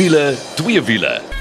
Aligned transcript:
wiele, 0.00 0.34
twee 0.54 0.82
wiele. 0.82 1.39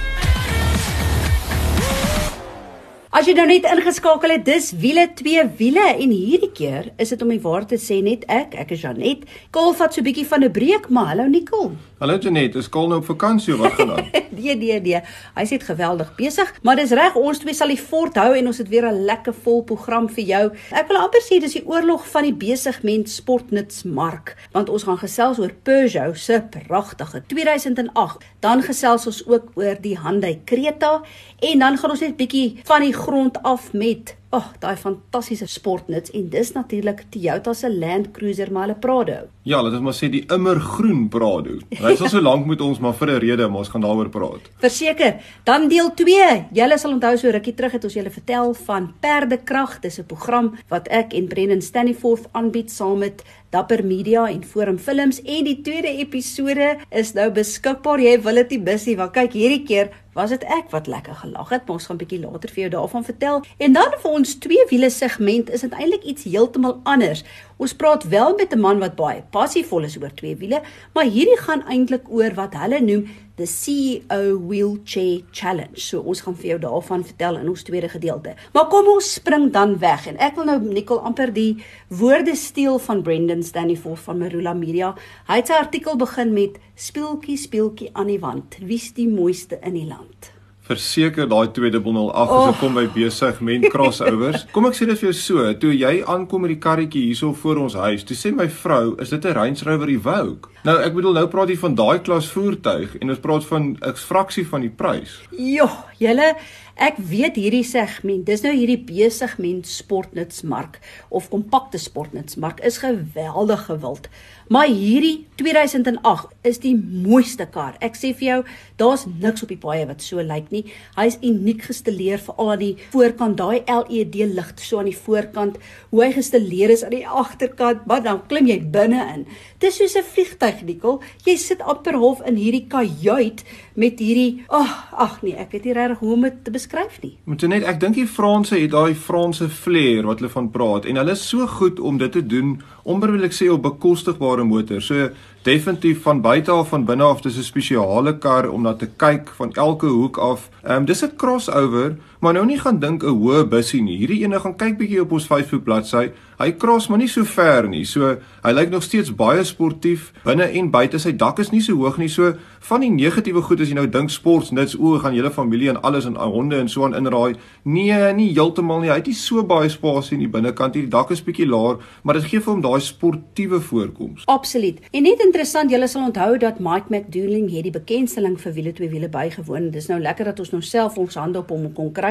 As 3.10 3.26
jy 3.26 3.33
nou 3.33 3.47
net 3.49 3.63
ingeskakel 3.65 4.35
het, 4.35 4.44
dis 4.46 4.67
wiele 4.78 5.07
twee 5.17 5.41
wiele 5.58 5.81
en 5.96 6.12
hierdie 6.13 6.51
keer 6.53 6.91
is 7.01 7.09
dit 7.09 7.21
om 7.26 7.31
die 7.33 7.41
waar 7.41 7.65
te 7.65 7.79
sê 7.81 8.03
net 8.05 8.21
ek, 8.29 8.53
ek 8.62 8.76
is 8.76 8.83
Janet. 8.85 9.23
Kol 9.49 9.73
vat 9.73 9.96
so 9.96 10.01
'n 10.01 10.05
bietjie 10.05 10.29
van 10.29 10.46
'n 10.46 10.51
breek, 10.53 10.89
maar 10.94 11.08
hallo 11.09 11.26
Nicole. 11.26 11.73
Hallo 11.99 12.17
Janet, 12.17 12.55
is 12.55 12.69
Kol 12.69 12.87
nou 12.87 12.99
op 12.99 13.05
vakansie 13.05 13.53
of 13.53 13.59
wat 13.59 13.73
gaan 13.73 13.91
aan? 13.91 14.05
nee 14.37 14.55
nee 14.55 14.79
nee, 14.79 15.01
hy 15.35 15.44
sê 15.44 15.58
dit 15.58 15.63
geweldig 15.63 16.16
besig, 16.16 16.53
maar 16.62 16.76
dis 16.76 16.91
reg, 16.91 17.16
ons 17.16 17.40
twee 17.40 17.53
sal 17.53 17.67
die 17.67 17.81
fort 17.81 18.16
hou 18.16 18.36
en 18.38 18.45
ons 18.48 18.58
het 18.58 18.70
weer 18.70 18.86
'n 18.86 19.03
lekker 19.05 19.34
vol 19.34 19.64
program 19.64 20.08
vir 20.08 20.23
jou. 20.23 20.52
Ek 20.72 20.88
wil 20.88 21.02
amper 21.02 21.20
sê 21.20 21.41
dis 21.41 21.53
die 21.53 21.66
oorlog 21.66 22.05
van 22.08 22.23
die 22.23 22.34
besigment 22.34 23.09
sportnutsmark, 23.09 24.36
want 24.53 24.70
ons 24.70 24.84
gaan 24.84 24.98
gesels 24.98 25.39
oor 25.39 25.52
Peugeot 25.64 26.16
se 26.16 26.44
pragtige 26.50 27.23
2008. 27.26 28.23
Dan 28.39 28.62
gesels 28.62 29.08
ons 29.08 29.28
ook 29.28 29.52
oor 29.55 29.76
die 29.81 29.98
Hyundai 29.98 30.39
Creta 30.45 31.02
en 31.41 31.59
dan 31.59 31.78
gaan 31.78 31.91
ons 31.91 32.00
net 32.00 32.16
bietjie 32.16 32.62
van 32.64 32.81
die 32.81 32.94
grond 33.05 33.41
af 33.44 33.73
met 33.73 34.16
Ag, 34.30 34.44
oh, 34.45 34.58
daai 34.62 34.76
fantastiese 34.77 35.48
sportnuts 35.49 36.12
en 36.13 36.27
dis 36.30 36.52
natuurlik 36.53 36.99
Toyota 37.09 37.55
se 37.58 37.70
Land 37.73 38.12
Cruiser 38.13 38.52
maar 38.53 38.67
hulle 38.67 38.75
Prado. 38.77 39.16
Ja, 39.49 39.58
laat 39.66 39.73
ons 39.73 39.81
maar 39.88 39.95
sê 39.98 40.05
die 40.13 40.22
immergroen 40.30 41.08
Prado. 41.09 41.55
Hy 41.73 41.95
sal 41.98 42.12
so 42.13 42.22
lank 42.22 42.45
met 42.45 42.62
ons 42.62 42.77
maar 42.77 42.94
vir 42.94 43.09
'n 43.16 43.20
rede, 43.23 43.48
maar 43.49 43.66
ons 43.66 43.72
gaan 43.73 43.81
daaroor 43.81 44.09
praat. 44.13 44.45
Verseker. 44.62 45.17
Dan 45.45 45.67
deel 45.67 45.89
2. 45.95 46.45
Julle 46.53 46.77
sal 46.77 46.94
onthou 46.94 47.17
so 47.17 47.30
rukkie 47.31 47.55
terug 47.55 47.72
het 47.72 47.84
ons 47.84 47.94
julle 47.94 48.12
vertel 48.12 48.53
van 48.53 48.94
Perdekrag. 49.02 49.81
Dis 49.81 49.97
'n 49.97 50.06
program 50.06 50.53
wat 50.69 50.88
ek 50.89 51.13
en 51.13 51.28
Brennan 51.28 51.61
Staniforth 51.61 52.30
aanbied 52.31 52.69
saam 52.69 53.00
met 53.00 53.23
Dapper 53.50 53.84
Media 53.84 54.28
en 54.28 54.44
Forum 54.44 54.78
Films 54.78 55.22
en 55.22 55.44
die 55.44 55.61
tweede 55.61 55.88
episode 55.88 56.78
is 56.91 57.13
nou 57.13 57.31
beskikbaar. 57.31 58.00
Jy 58.00 58.22
wil 58.22 58.36
dit 58.36 58.50
nie 58.50 58.59
mis 58.59 58.86
nie, 58.86 58.95
want 58.95 59.13
kyk 59.13 59.34
hierdie 59.34 59.66
keer 59.66 59.89
was 60.20 60.34
dit 60.36 60.44
ek 60.52 60.67
wat 60.73 60.88
lekker 60.92 61.16
gelag 61.22 61.53
het. 61.56 61.70
Ons 61.72 61.88
gaan 61.88 61.95
'n 61.95 62.03
bietjie 62.03 62.20
later 62.20 62.50
vir 62.50 62.62
jou 62.64 62.72
daarvan 62.75 63.03
vertel. 63.03 63.42
En 63.58 63.73
dan 63.73 63.92
vir 64.02 64.12
ons 64.12 64.36
twee 64.45 64.66
wiele 64.70 64.89
segment 64.89 65.50
is 65.50 65.62
dit 65.62 65.72
eintlik 65.72 66.03
iets 66.03 66.23
heeltemal 66.23 66.80
anders. 66.84 67.23
Ons 67.58 67.73
praat 67.73 68.03
wel 68.03 68.36
met 68.36 68.53
'n 68.53 68.59
man 68.59 68.80
wat 68.80 68.95
baie 68.95 69.23
passievol 69.31 69.84
is 69.84 69.97
oor 70.02 70.14
twee 70.14 70.36
wiele, 70.36 70.62
maar 70.94 71.06
hierdie 71.06 71.38
gaan 71.38 71.64
eintlik 71.67 72.06
oor 72.09 72.34
wat 72.34 72.53
hulle 72.53 72.80
noem 72.81 73.08
the 73.40 73.48
CEO 73.48 74.38
Wheelchair 74.38 75.23
Challenge. 75.32 75.80
So 75.80 76.04
ons 76.04 76.22
gaan 76.26 76.36
vir 76.36 76.52
jou 76.54 76.59
daarvan 76.68 77.06
vertel 77.08 77.40
in 77.40 77.48
ons 77.50 77.64
tweede 77.64 77.90
gedeelte. 77.90 78.36
Maar 78.54 78.68
kom 78.72 78.90
ons 78.92 79.14
spring 79.16 79.48
dan 79.56 79.78
weg 79.80 80.09
en 80.12 80.20
ek 80.20 80.36
wil 80.38 80.50
nou 80.52 80.58
Nicole 80.68 81.06
amper 81.08 81.31
die 81.34 81.54
woorde 81.88 82.36
steel 82.36 82.81
van 82.84 83.04
Brendan 83.06 83.44
Staniforth 83.44 84.04
van 84.09 84.20
Marula 84.20 84.54
Media. 84.54 84.92
Hy 85.31 85.40
het 85.40 85.54
sy 85.54 85.62
artikel 85.62 85.96
begin 86.00 86.36
met 86.36 86.59
speeltjie 86.76 87.40
speeltjie 87.40 87.94
aan 87.96 88.12
die 88.12 88.20
wand. 88.20 88.59
Wie's 88.59 88.92
die 88.98 89.08
mooiste 89.08 89.62
in 89.64 89.80
die 89.80 89.88
land? 89.88 90.34
Verseker 90.70 91.25
daai 91.25 91.50
208 91.50 92.14
as 92.14 92.30
oh. 92.30 92.50
ek 92.52 92.59
kom 92.62 92.75
by 92.78 92.86
besig 92.94 93.42
men 93.42 93.66
crossovers. 93.73 94.45
Kom 94.53 94.70
ek 94.70 94.78
sê 94.78 94.86
dit 94.86 95.00
vir 95.02 95.09
jou 95.09 95.16
so, 95.17 95.48
toe 95.58 95.73
jy 95.73 95.95
aankom 96.06 96.45
met 96.45 96.53
die 96.53 96.59
karretjie 96.62 97.08
hierso 97.08 97.34
voor 97.42 97.64
ons 97.66 97.78
huis, 97.80 98.06
toe 98.06 98.17
sê 98.17 98.30
my 98.36 98.45
vrou, 98.62 98.94
is 99.02 99.09
dit 99.09 99.25
'n 99.25 99.34
Range 99.34 99.66
Rover 99.66 99.90
Evoque? 99.90 100.53
Nou 100.67 100.78
ek 100.84 100.94
bedoel 100.94 101.17
nou 101.17 101.28
praat 101.31 101.50
jy 101.50 101.58
van 101.58 101.75
daai 101.75 102.00
klas 102.06 102.30
voertuig 102.30 102.97
en 103.02 103.09
ons 103.09 103.25
praat 103.25 103.45
van 103.50 103.78
'n 103.81 103.95
fraksie 103.97 104.45
van 104.45 104.62
die 104.62 104.73
prys. 104.81 105.17
Jo, 105.31 105.70
julle 105.97 106.36
Ek 106.80 106.95
weet 107.03 107.36
hierdie 107.36 107.66
segment, 107.67 108.22
dis 108.23 108.40
nou 108.45 108.53
hierdie 108.56 108.80
besigment 108.88 109.67
sportnutsmark 109.67 110.78
of 111.12 111.25
kompakte 111.28 111.75
sportnutsmark 111.75 112.62
is 112.64 112.78
geweldig 112.80 113.66
gewild. 113.67 114.07
Maar 114.50 114.66
hierdie 114.66 115.28
2008 115.38 116.32
is 116.42 116.58
die 116.64 116.74
mooiste 116.76 117.46
kar. 117.54 117.76
Ek 117.86 117.94
sê 117.96 118.10
vir 118.18 118.26
jou, 118.26 118.38
daar's 118.82 119.04
niks 119.06 119.44
op 119.46 119.52
die 119.54 119.60
paaie 119.62 119.86
wat 119.86 120.02
so 120.02 120.24
lyk 120.26 120.48
nie. 120.50 120.64
Hy's 120.98 121.20
uniek 121.22 121.62
gestileer 121.68 122.18
veral 122.24 122.56
aan 122.56 122.64
die 122.64 122.72
voorkant, 122.90 123.38
daai 123.38 123.62
LED 123.70 124.18
lig 124.34 124.50
so 124.58 124.82
aan 124.82 124.90
die 124.90 124.98
voorkant, 124.98 125.60
hoe 125.92 126.02
hy 126.02 126.10
gestileer 126.18 126.74
is 126.74 126.82
aan 126.84 126.96
die 126.96 127.06
agterkant, 127.06 127.86
maar 127.86 128.02
dan 128.04 128.24
klim 128.32 128.50
jy 128.50 128.58
binne 128.74 129.06
in. 129.14 129.28
Dis 129.62 129.78
soos 129.78 129.96
'n 129.96 130.04
vliegtyg, 130.04 130.66
Nikkel. 130.66 131.00
Jy 131.26 131.36
sit 131.38 131.62
amper 131.62 131.94
half 131.94 132.26
in 132.26 132.36
hierdie 132.36 132.66
kajuit 132.68 133.44
met 133.76 134.00
hierdie 134.00 134.44
ag, 134.50 134.66
oh, 134.92 135.00
ag 135.00 135.22
nee, 135.22 135.36
ek 135.36 135.52
weet 135.52 135.66
nie 135.66 135.74
regtig 135.74 136.00
hoe 136.00 136.14
om 136.14 136.22
dit 136.22 136.44
te 136.44 136.52
beskryf 136.52 137.02
nie. 137.02 137.18
Moet 137.26 137.48
net, 137.48 137.64
ek 137.64 137.80
dink 137.80 137.96
die 137.96 138.08
Franse 138.08 138.58
het 138.58 138.72
daai 138.72 138.96
Franse 138.96 139.48
flair 139.50 140.06
wat 140.06 140.20
hulle 140.20 140.31
van 140.31 140.50
praat 140.52 140.86
en 140.86 140.96
hulle 140.96 141.12
is 141.12 141.30
so 141.30 141.48
goed 141.48 141.80
om 141.80 141.98
dit 141.98 142.12
te 142.12 142.26
doen, 142.26 142.62
ek 142.90 143.34
sê 143.34 143.50
op 143.52 143.62
bekostigbare 143.64 144.38
kosbare 144.39 144.44
motor. 144.44 144.81
So 144.81 145.09
definitief 145.44 146.03
van 146.03 146.22
buite 146.22 146.51
af 146.51 146.72
van 146.72 146.85
binne 146.85 147.03
af 147.03 147.22
dis 147.22 147.38
'n 147.38 147.44
spesiale 147.44 148.19
kar 148.19 148.50
om 148.50 148.61
na 148.61 148.73
te 148.73 148.88
kyk 148.97 149.29
van 149.38 149.51
elke 149.55 149.88
hoek 149.88 150.17
af. 150.17 150.50
Ehm 150.63 150.77
um, 150.77 150.85
dis 150.85 151.03
'n 151.03 151.17
crossover, 151.17 151.95
maar 152.19 152.34
nou 152.34 152.46
nie 152.46 152.59
gaan 152.59 152.80
dink 152.80 153.03
'n 153.03 153.16
hoë 153.16 153.47
bussie 153.50 153.81
nie. 153.81 153.97
Hierdie 153.97 154.24
ene 154.24 154.40
gaan 154.40 154.56
kyk 154.56 154.78
bietjie 154.78 155.02
op 155.02 155.12
ons 155.12 155.25
Facebook 155.25 155.63
bladsy. 155.63 156.12
Hy 156.40 156.52
cross 156.52 156.88
maar 156.88 156.97
nie 156.97 157.07
so 157.07 157.24
ver 157.24 157.68
nie. 157.68 157.84
So 157.85 158.18
hy 158.44 158.52
lyk 158.52 158.69
nog 158.69 158.84
steeds 158.84 159.12
baie 159.16 159.44
sportief 159.44 160.13
binne 160.24 160.44
en 160.44 160.69
buite. 160.72 161.00
Sy 161.00 161.12
dak 161.12 161.40
is 161.40 161.52
nie 161.52 161.62
so 161.62 161.75
hoog 161.75 161.97
nie. 161.97 162.07
So 162.07 162.34
van 162.59 162.81
die 162.81 162.90
negatiewe 162.90 163.41
goed 163.41 163.59
as 163.59 163.69
jy 163.69 163.75
nou 163.75 163.88
dink 163.88 164.09
sports 164.09 164.52
nits 164.52 164.75
o, 164.78 164.97
gaan 165.00 165.13
hele 165.13 165.31
familie 165.31 165.69
en 165.69 165.81
alles 165.81 166.06
en 166.06 166.16
honde 166.16 166.56
en 166.56 166.69
so 166.69 166.85
aan 166.85 166.96
inraai. 166.96 167.35
Nee, 167.63 168.13
nie 168.13 168.30
heeltemal 168.34 168.80
nie. 168.84 168.90
Hy 168.90 169.00
het 169.01 169.09
nie 169.12 169.18
so 169.19 169.44
baie 169.44 169.69
spasie 169.69 170.16
in 170.18 170.24
die 170.24 170.31
binnekant 170.31 170.75
nie. 170.75 170.86
Die 170.88 170.94
dak 170.94 171.12
is 171.12 171.24
bietjie 171.25 171.47
laer, 171.50 171.80
maar 172.03 172.19
dit 172.19 172.30
gee 172.31 172.40
vir 172.40 172.53
hom 172.53 172.63
daai 172.63 172.80
sportiewe 172.84 173.59
voorkoms. 173.59 174.24
Absoluut. 174.31 174.80
En 174.91 175.03
net 175.03 175.24
interessant, 175.25 175.72
julle 175.72 175.88
sal 175.91 176.07
onthou 176.07 176.38
dat 176.41 176.59
Mike 176.63 176.88
McDooling 176.94 177.50
het 177.51 177.68
die 177.68 177.75
bekendstelling 177.75 178.40
vir 178.40 178.56
wiele 178.56 178.74
twee 178.74 178.90
wiele 178.90 179.12
bygewoon. 179.12 179.72
Dis 179.75 179.91
nou 179.91 180.00
lekker 180.00 180.31
dat 180.31 180.40
ons 180.40 180.56
nou 180.56 180.63
self 180.63 180.97
ons 180.97 181.19
hande 181.19 181.44
op 181.44 181.51
hom 181.51 181.68
kon 181.75 181.91
kry. 181.91 182.09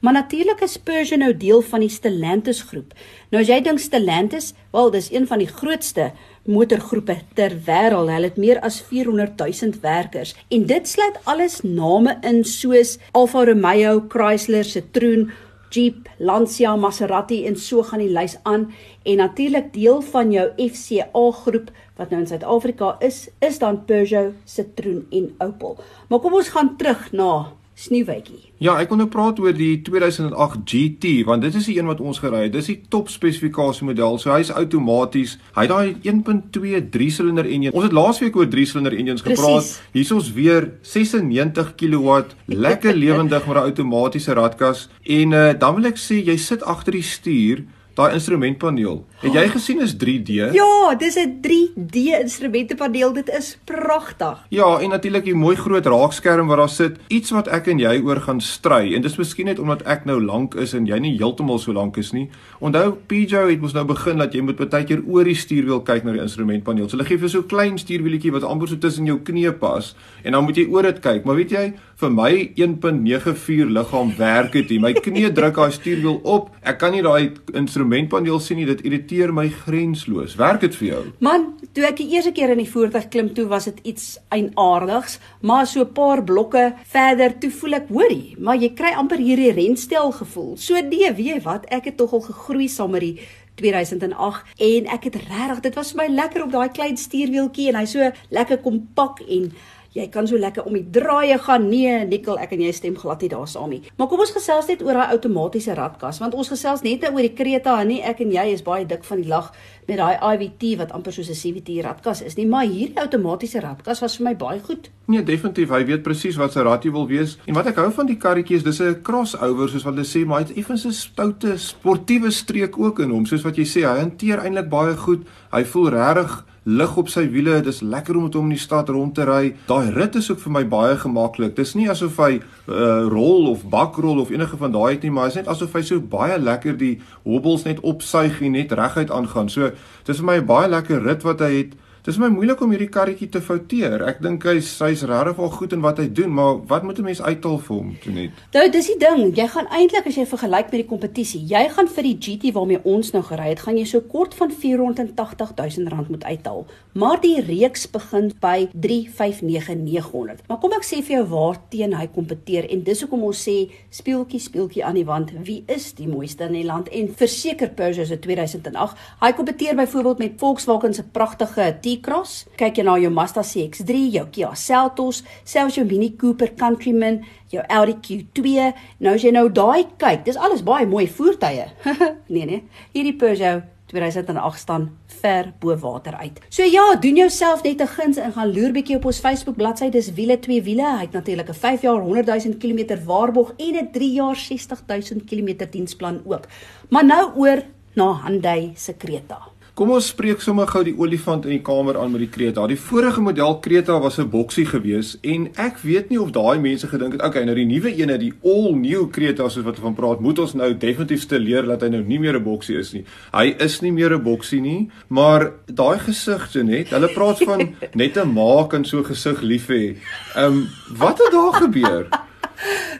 Maar 0.00 0.12
natuurlik 0.12 0.60
is 0.66 0.76
Persian 0.76 1.22
nou 1.24 1.32
deel 1.36 1.62
van 1.62 1.80
die 1.84 1.92
Stellantis 1.92 2.62
groep. 2.68 2.92
Nou 3.30 3.42
as 3.42 3.48
jy 3.48 3.60
dink 3.64 3.80
Stellantis, 3.82 4.52
wel, 4.74 4.90
dis 4.94 5.10
een 5.12 5.26
van 5.26 5.42
die 5.42 5.50
grootste 5.50 6.10
motorgroepe 6.48 7.18
ter 7.38 7.56
wêreld. 7.66 8.12
Hulle 8.12 8.30
het 8.30 8.40
meer 8.40 8.60
as 8.64 8.80
400 8.88 9.36
000 9.40 9.80
werkers 9.82 10.34
en 10.48 10.64
dit 10.66 10.88
sluit 10.88 11.18
alles 11.24 11.60
name 11.64 12.18
in 12.26 12.44
soos 12.44 12.96
Alfa 13.12 13.44
Romeo, 13.48 14.04
Chrysler, 14.08 14.64
Citroen, 14.64 15.30
Jeep, 15.70 16.08
Lancia, 16.18 16.76
Maserati 16.76 17.42
en 17.46 17.56
so 17.60 17.82
gaan 17.84 18.00
die 18.00 18.12
lys 18.12 18.38
aan 18.48 18.70
en 19.04 19.20
natuurlik 19.20 19.72
deel 19.74 20.00
van 20.12 20.32
jou 20.32 20.46
FCA 20.56 21.24
groep 21.42 21.70
wat 21.98 22.10
nou 22.10 22.22
in 22.22 22.28
Suid-Afrika 22.30 22.94
is, 23.04 23.26
is 23.44 23.58
dan 23.58 23.82
Peugeot, 23.84 24.34
Citroen 24.46 25.06
en 25.10 25.32
Opel. 25.44 25.76
Maar 26.08 26.22
kom 26.22 26.38
ons 26.38 26.52
gaan 26.54 26.76
terug 26.78 27.08
na 27.12 27.32
Sneeuwwitjie. 27.78 28.40
Ja, 28.58 28.72
ek 28.82 28.90
wil 28.90 28.98
nou 28.98 29.06
praat 29.10 29.38
oor 29.38 29.54
die 29.54 29.76
2008 29.86 30.64
GT 30.66 31.12
want 31.28 31.44
dit 31.46 31.54
is 31.54 31.68
die 31.70 31.76
een 31.78 31.86
wat 31.86 32.00
ons 32.02 32.18
gery 32.18 32.48
het. 32.48 32.56
Dis 32.56 32.70
die 32.72 32.80
top 32.90 33.10
spesifikasie 33.12 33.86
model. 33.86 34.18
So 34.18 34.32
hy's 34.34 34.50
outomaties. 34.50 35.36
Hy 35.54 35.68
het 35.68 35.70
daai 35.70 35.94
1.2 36.02 36.82
3-silinder 36.96 37.46
enjin. 37.46 37.76
Ons 37.76 37.86
het 37.86 37.94
laasweek 37.94 38.36
oor 38.38 38.50
3-silinder 38.50 38.98
enjins 38.98 39.22
gepraat. 39.22 39.70
Hier's 39.94 40.10
ons 40.16 40.32
weer 40.34 40.72
96 40.82 41.74
kW, 41.78 42.18
lekker 42.50 42.98
lewendig 42.98 43.46
met 43.46 43.56
'n 43.56 43.66
outomatiese 43.70 44.34
radkas 44.34 44.88
en 45.06 45.32
uh, 45.32 45.54
dan 45.58 45.74
wil 45.78 45.86
ek 45.86 46.02
sê 46.02 46.18
jy 46.18 46.36
sit 46.36 46.62
agter 46.62 46.98
die 46.98 47.06
stuur 47.06 47.62
daai 47.98 48.14
instrumentpaneel. 48.14 49.00
Het 49.24 49.34
jy 49.34 49.44
gesien 49.50 49.82
is 49.82 49.96
3D? 49.98 50.52
Ja, 50.54 50.94
dis 50.98 51.16
'n 51.18 51.40
3D 51.42 51.96
instrumentepaneel. 52.22 53.12
Dit 53.12 53.28
is 53.28 53.58
pragtig. 53.64 54.46
Ja, 54.48 54.78
en 54.78 54.90
natuurlik 54.90 55.26
'n 55.26 55.36
mooi 55.36 55.56
groot 55.56 55.86
raakskerm 55.86 56.46
wat 56.46 56.58
daar 56.58 56.68
sit. 56.68 56.96
Iets 57.08 57.30
wat 57.30 57.48
ek 57.48 57.66
en 57.66 57.78
jy 57.78 58.00
oor 58.04 58.20
gaan 58.20 58.40
stry. 58.40 58.94
En 58.94 59.02
dis 59.02 59.16
miskien 59.16 59.46
net 59.46 59.58
omdat 59.58 59.82
ek 59.82 60.04
nou 60.04 60.24
lank 60.24 60.54
is 60.54 60.74
en 60.74 60.86
jy 60.86 60.98
nie 60.98 61.16
heeltemal 61.16 61.58
so 61.58 61.72
lank 61.72 61.96
is 61.96 62.12
nie. 62.12 62.28
Onthou 62.60 62.96
Pijo 63.06 63.48
het 63.48 63.60
mos 63.60 63.72
nou 63.72 63.84
begin 63.84 64.18
dat 64.18 64.32
jy 64.32 64.40
moet 64.40 64.70
baie 64.70 64.84
keer 64.84 65.02
oor 65.06 65.24
die 65.24 65.34
stuurwiel 65.34 65.80
kyk 65.80 66.04
na 66.04 66.12
die 66.12 66.20
instrumentpaneel. 66.20 66.88
So 66.88 66.96
hulle 66.96 67.08
gee 67.08 67.18
vir 67.18 67.28
so 67.28 67.38
'n 67.38 67.46
klein 67.46 67.78
stuurwieletjie 67.78 68.32
wat 68.32 68.44
amper 68.44 68.68
so 68.68 68.76
tussen 68.76 69.06
jou 69.06 69.18
knie 69.18 69.52
pas 69.52 69.94
en 70.24 70.32
dan 70.32 70.44
moet 70.44 70.56
jy 70.56 70.66
oor 70.66 70.82
dit 70.82 71.00
kyk. 71.00 71.24
Maar 71.24 71.34
weet 71.34 71.50
jy, 71.50 71.72
vir 71.98 72.12
my 72.14 72.32
1.94 72.54 73.72
liggaam 73.74 74.12
werk 74.18 74.52
dit 74.54 74.70
nie. 74.70 74.78
My 74.82 74.92
knie 74.94 75.26
druk 75.34 75.56
daai 75.58 75.72
stuurwiel 75.74 76.20
op. 76.30 76.52
Ek 76.62 76.78
kan 76.78 76.94
nie 76.94 77.02
daai 77.02 77.34
instrumentpaneel 77.58 78.38
sien 78.42 78.60
nie. 78.60 78.68
Dit 78.68 78.84
irriteer 78.86 79.32
my 79.34 79.48
grensloos. 79.64 80.36
Werk 80.38 80.62
dit 80.62 80.76
vir 80.78 80.88
jou? 80.88 81.00
Man, 81.24 81.48
toe 81.74 81.88
ek 81.88 81.98
die 81.98 82.06
eerste 82.14 82.30
keer 82.36 82.54
in 82.54 82.62
die 82.62 82.68
voertuig 82.70 83.08
klim, 83.10 83.32
toe 83.34 83.48
was 83.50 83.66
dit 83.70 83.80
iets 83.94 84.06
eienaardigs, 84.34 85.18
maar 85.42 85.66
so 85.66 85.82
'n 85.82 85.92
paar 85.92 86.22
blokke 86.22 86.74
verder, 86.86 87.34
toe 87.40 87.50
voel 87.50 87.74
ek, 87.74 87.88
hoorie, 87.88 88.36
maar 88.38 88.56
jy 88.56 88.70
kry 88.74 88.94
amper 88.94 89.18
hierdie 89.18 89.52
renstel 89.52 90.12
gevoel. 90.12 90.56
So 90.56 90.74
nee, 90.74 91.10
weet 91.12 91.26
jy 91.26 91.40
wat? 91.42 91.66
Ek 91.66 91.84
het 91.84 91.96
tog 91.96 92.12
al 92.12 92.20
gegroei 92.20 92.68
saam 92.68 92.90
met 92.90 93.00
die 93.00 93.18
2008 93.58 94.44
en 94.56 94.86
ek 94.86 95.04
het 95.04 95.16
regtig 95.16 95.60
dit 95.60 95.74
was 95.74 95.92
vir 95.92 96.02
my 96.02 96.08
lekker 96.14 96.44
op 96.44 96.52
daai 96.52 96.68
klein 96.68 96.96
stuurwieltjie 96.96 97.68
en 97.72 97.80
hy 97.80 97.86
so 97.90 98.10
lekker 98.30 98.62
kompak 98.62 99.20
en 99.26 99.50
jy 99.96 100.08
kan 100.12 100.26
so 100.28 100.38
lekker 100.38 100.66
om 100.68 100.76
die 100.76 100.84
draaie 100.90 101.38
gaan. 101.38 101.68
Nee, 101.68 102.04
Nikkel, 102.08 102.38
ek 102.38 102.52
en 102.56 102.60
jy 102.60 102.72
stem 102.76 102.96
glad 102.98 103.22
nie 103.24 103.30
daar 103.32 103.48
saam 103.48 103.70
nie. 103.70 103.82
Maar 103.96 104.10
kom 104.10 104.20
ons 104.20 104.34
gesels 104.34 104.68
net 104.68 104.82
oor 104.84 104.98
daai 104.98 105.14
outomatiese 105.16 105.74
radkas, 105.78 106.20
want 106.22 106.34
ons 106.34 106.52
gesels 106.52 106.84
net 106.84 107.06
nou 107.06 107.14
oor 107.16 107.26
die 107.26 107.34
Creta 107.34 107.76
nie 107.88 108.00
ek 108.02 108.20
en 108.24 108.32
jy 108.32 108.46
is 108.52 108.64
baie 108.66 108.86
dik 108.88 109.04
van 109.08 109.22
die 109.22 109.28
lag 109.28 109.52
met 109.88 109.96
daai 109.96 110.20
IVT 110.20 110.76
wat 110.82 110.92
amper 110.92 111.12
soos 111.12 111.30
'n 111.30 111.40
CVT 111.40 111.80
radkas 111.84 112.22
is 112.22 112.36
nie, 112.36 112.46
maar 112.46 112.66
hierdie 112.66 113.00
outomatiese 113.00 113.60
radkas 113.60 114.00
was 114.00 114.16
vir 114.16 114.24
my 114.24 114.34
baie 114.36 114.60
goed. 114.60 114.90
Nee, 115.06 115.22
definitief. 115.22 115.70
Hy 115.70 115.84
weet 115.84 116.02
presies 116.02 116.36
wat 116.36 116.52
sy 116.52 116.60
ratie 116.60 116.92
wil 116.92 117.06
wees. 117.06 117.38
En 117.46 117.54
wat 117.54 117.66
ek 117.66 117.76
hou 117.76 117.90
van 117.90 118.06
die 118.06 118.16
karretjie 118.16 118.56
is 118.56 118.62
dis 118.62 118.80
'n 118.80 119.02
crossover 119.02 119.68
soos 119.68 119.84
wat 119.84 119.94
hulle 119.94 120.04
sê, 120.04 120.26
maar 120.26 120.40
hy 120.40 120.48
het 120.48 120.56
effens 120.56 120.84
'n 120.84 120.92
stoute 120.92 121.58
sportiewe 121.58 122.30
streek 122.30 122.78
ook 122.78 123.00
in 123.00 123.10
hom, 123.10 123.26
soos 123.26 123.42
wat 123.42 123.56
jy 123.56 123.64
sê, 123.64 123.80
hy 123.88 123.98
hanteer 124.00 124.38
eintlik 124.44 124.68
baie 124.68 124.96
goed. 124.96 125.26
Hy 125.50 125.64
voel 125.64 125.88
regtig 125.88 126.44
lig 126.68 126.96
op 127.00 127.08
sy 127.08 127.24
wiele. 127.32 127.60
Dis 127.64 127.80
lekker 127.80 128.16
om 128.18 128.26
met 128.28 128.36
hom 128.36 128.50
in 128.50 128.56
die 128.56 128.60
stad 128.60 128.90
rond 128.92 129.14
te 129.16 129.24
ry. 129.28 129.54
Daai 129.70 129.90
rit 129.94 130.18
is 130.20 130.28
ook 130.30 130.42
vir 130.42 130.54
my 130.58 130.64
baie 130.68 130.96
gemaklik. 131.00 131.56
Dis 131.56 131.74
nie 131.78 131.88
asof 131.90 132.18
hy 132.20 132.38
uh, 132.38 133.08
rol 133.08 133.48
of 133.52 133.64
bakrol 133.72 134.20
of 134.20 134.32
enige 134.34 134.60
van 134.60 134.74
daai 134.74 134.96
het 134.96 135.06
nie, 135.06 135.12
maar 135.14 135.32
is 135.32 135.38
net 135.40 135.48
asof 135.48 135.76
hy 135.78 135.84
so 135.86 136.00
baie 136.00 136.38
lekker 136.38 136.76
die 136.78 136.98
hobbels 137.24 137.64
net 137.68 137.80
opsuig 137.80 138.42
en 138.44 138.56
net 138.58 138.74
reguit 138.76 139.12
aangaan. 139.14 139.48
So 139.52 139.72
dis 140.04 140.20
vir 140.20 140.28
my 140.28 140.38
'n 140.42 140.48
baie 140.48 140.68
lekker 140.68 141.02
rit 141.04 141.24
wat 141.24 141.40
hy 141.40 141.52
het. 141.62 141.76
Dis 142.06 142.18
my 142.20 142.28
moeilik 142.30 142.60
om 142.62 142.70
hierdie 142.70 142.88
karretjie 142.92 143.26
te 143.32 143.40
fouteer. 143.42 144.04
Ek 144.06 144.20
dink 144.22 144.44
hy's 144.46 144.70
hy's 144.84 145.02
regtig 145.08 145.36
wel 145.40 145.50
goed 145.50 145.72
in 145.74 145.82
wat 145.82 145.98
hy 145.98 146.06
doen, 146.14 146.30
maar 146.34 146.60
wat 146.70 146.84
moet 146.86 146.98
'n 146.98 147.04
mens 147.04 147.20
uithaal 147.20 147.58
vir 147.58 147.76
hom 147.76 147.96
toe 148.02 148.12
net? 148.12 148.30
Nou, 148.54 148.70
dis 148.70 148.86
die 148.86 148.98
ding. 148.98 149.34
Jy 149.36 149.46
gaan 149.48 149.66
eintlik 149.66 150.06
as 150.06 150.14
jy 150.14 150.26
vergelyk 150.26 150.70
met 150.70 150.80
die 150.80 150.86
kompetisie, 150.86 151.42
jy 151.42 151.68
gaan 151.68 151.88
vir 151.88 152.02
die 152.02 152.18
GT 152.20 152.52
waarmee 152.54 152.80
ons 152.84 153.12
nou 153.12 153.22
gery 153.22 153.48
het, 153.48 153.60
gaan 153.60 153.76
jy 153.76 153.84
so 153.84 154.00
kort 154.00 154.34
van 154.34 154.50
480 154.50 155.52
000 155.56 155.88
rand 155.88 156.08
moet 156.08 156.24
uithaal. 156.24 156.66
Maar 156.94 157.20
die 157.20 157.40
reeks 157.40 157.90
begin 157.90 158.32
by 158.40 158.68
359900. 158.72 160.46
Maar 160.48 160.58
kom 160.58 160.72
ek 160.72 160.84
sê 160.84 161.02
vir 161.02 161.16
jou 161.16 161.26
waar 161.26 161.58
teen 161.68 161.92
hy 161.94 162.06
kompeteer 162.06 162.70
en 162.70 162.82
dis 162.82 163.00
hoekom 163.00 163.22
ons 163.22 163.48
sê 163.48 163.70
speeltjie 163.90 164.40
speeltjie 164.40 164.84
aan 164.84 164.94
die 164.94 165.04
wand, 165.04 165.32
wie 165.44 165.64
is 165.66 165.92
die 165.94 166.08
mooiste 166.08 166.44
in 166.44 166.52
die 166.52 166.64
land? 166.64 166.88
En 166.88 167.08
verseker 167.14 167.68
Peugeot 167.68 168.06
se 168.06 168.18
2008. 168.18 168.96
Hy 169.20 169.32
kompeteer 169.32 169.74
byvoorbeeld 169.76 170.18
met 170.18 170.32
Volkswagen 170.38 170.94
se 170.94 171.04
pragtige 171.04 171.76
T-Cross. 171.88 172.44
Kyk 172.58 172.80
jy 172.80 172.84
na 172.86 172.96
jou 173.00 173.10
Mazda 173.14 173.44
CX-3, 173.46 174.02
jou 174.16 174.26
Kia 174.34 174.52
Seltos, 174.58 175.22
selfs 175.48 175.78
jou 175.78 175.86
Mini 175.88 176.10
Cooper 176.20 176.52
Countryman, 176.58 177.22
jou 177.52 177.64
Audi 177.72 177.96
Q2. 178.04 178.68
Nou 179.04 179.16
as 179.16 179.24
jy 179.24 179.32
nou 179.34 179.48
daai 179.48 179.86
kyk, 180.00 180.26
dis 180.28 180.38
alles 180.38 180.64
baie 180.66 180.88
mooi 180.88 181.06
voertuie. 181.08 181.68
nee 182.34 182.46
nee, 182.48 182.62
hierdie 182.96 183.16
Peugeot 183.18 183.66
2008 183.88 184.60
staan 184.60 184.82
ver 185.22 185.48
bo 185.62 185.72
water 185.80 186.18
uit. 186.20 186.42
So 186.52 186.66
ja, 186.68 186.84
doen 187.00 187.16
jouself 187.16 187.62
net 187.64 187.80
'n 187.80 187.88
guns 187.88 188.16
en 188.20 188.32
gaan 188.32 188.52
loer 188.52 188.72
bietjie 188.72 188.96
op 188.96 189.04
ons 189.04 189.20
Facebook 189.20 189.56
bladsy. 189.56 189.88
Dis 189.88 190.12
wiele 190.12 190.38
twee 190.38 190.62
wiele. 190.62 190.84
Hy 190.84 191.08
het 191.08 191.12
natuurlik 191.12 191.48
'n 191.48 191.54
5 191.54 191.82
jaar 191.82 192.00
100 192.00 192.26
000 192.26 192.58
km 192.58 193.04
waarborg 193.04 193.52
en 193.56 193.74
'n 193.76 193.90
3 193.92 194.12
jaar 194.12 194.36
60 194.36 194.82
000 194.86 195.24
km 195.24 195.70
diensplan 195.70 196.20
ook. 196.24 196.44
Maar 196.88 197.04
nou 197.04 197.32
oor 197.36 197.62
na 197.94 198.20
Hyundai 198.24 198.72
se 198.76 198.96
Creta. 198.96 199.57
Kom 199.78 199.92
ons 199.94 200.08
spreek 200.10 200.40
sommer 200.42 200.66
gou 200.66 200.80
die 200.82 200.96
olifant 200.98 201.44
in 201.46 201.52
die 201.52 201.62
kamer 201.62 201.94
aan 202.00 202.10
met 202.10 202.24
die 202.24 202.30
Creta. 202.34 202.64
Die 202.66 202.80
vorige 202.82 203.22
model 203.22 203.60
Creta 203.62 204.00
was 204.02 204.18
'n 204.18 204.26
boksie 204.28 204.66
gewees 204.66 205.18
en 205.22 205.46
ek 205.54 205.78
weet 205.84 206.10
nie 206.10 206.18
of 206.18 206.32
daai 206.32 206.58
mense 206.58 206.88
gedink 206.88 207.12
het, 207.12 207.22
okay, 207.22 207.44
nou 207.44 207.54
die 207.54 207.64
nuwe 207.64 207.94
ene, 207.94 208.18
die 208.18 208.32
all 208.42 208.74
new 208.74 209.06
Creta 209.08 209.48
soos 209.48 209.62
wat 209.62 209.76
hulle 209.76 209.86
van 209.86 209.94
praat, 209.94 210.20
moet 210.20 210.38
ons 210.38 210.54
nou 210.54 210.74
definitief 210.74 211.20
steleer 211.20 211.62
dat 211.62 211.82
hy 211.82 211.88
nou 211.90 212.02
nie 212.02 212.18
meer 212.18 212.34
'n 212.34 212.42
boksie 212.42 212.76
is 212.76 212.92
nie. 212.92 213.04
Hy 213.32 213.54
is 213.60 213.80
nie 213.80 213.92
meer 213.92 214.14
'n 214.14 214.22
boksie 214.22 214.60
nie, 214.60 214.90
maar 215.08 215.52
daai 215.66 215.98
gesig 215.98 216.50
so 216.50 216.62
net, 216.62 216.90
hulle 216.90 217.14
praat 217.14 217.38
van 217.38 217.76
net 217.94 218.16
'n 218.16 218.34
ma 218.34 218.66
kan 218.66 218.84
so 218.84 219.04
gesig 219.04 219.42
lief 219.42 219.68
hê. 219.68 219.96
Ehm 220.34 220.52
um, 220.52 220.68
wat 220.98 221.18
het 221.18 221.30
daar 221.30 221.52
gebeur? 221.52 222.27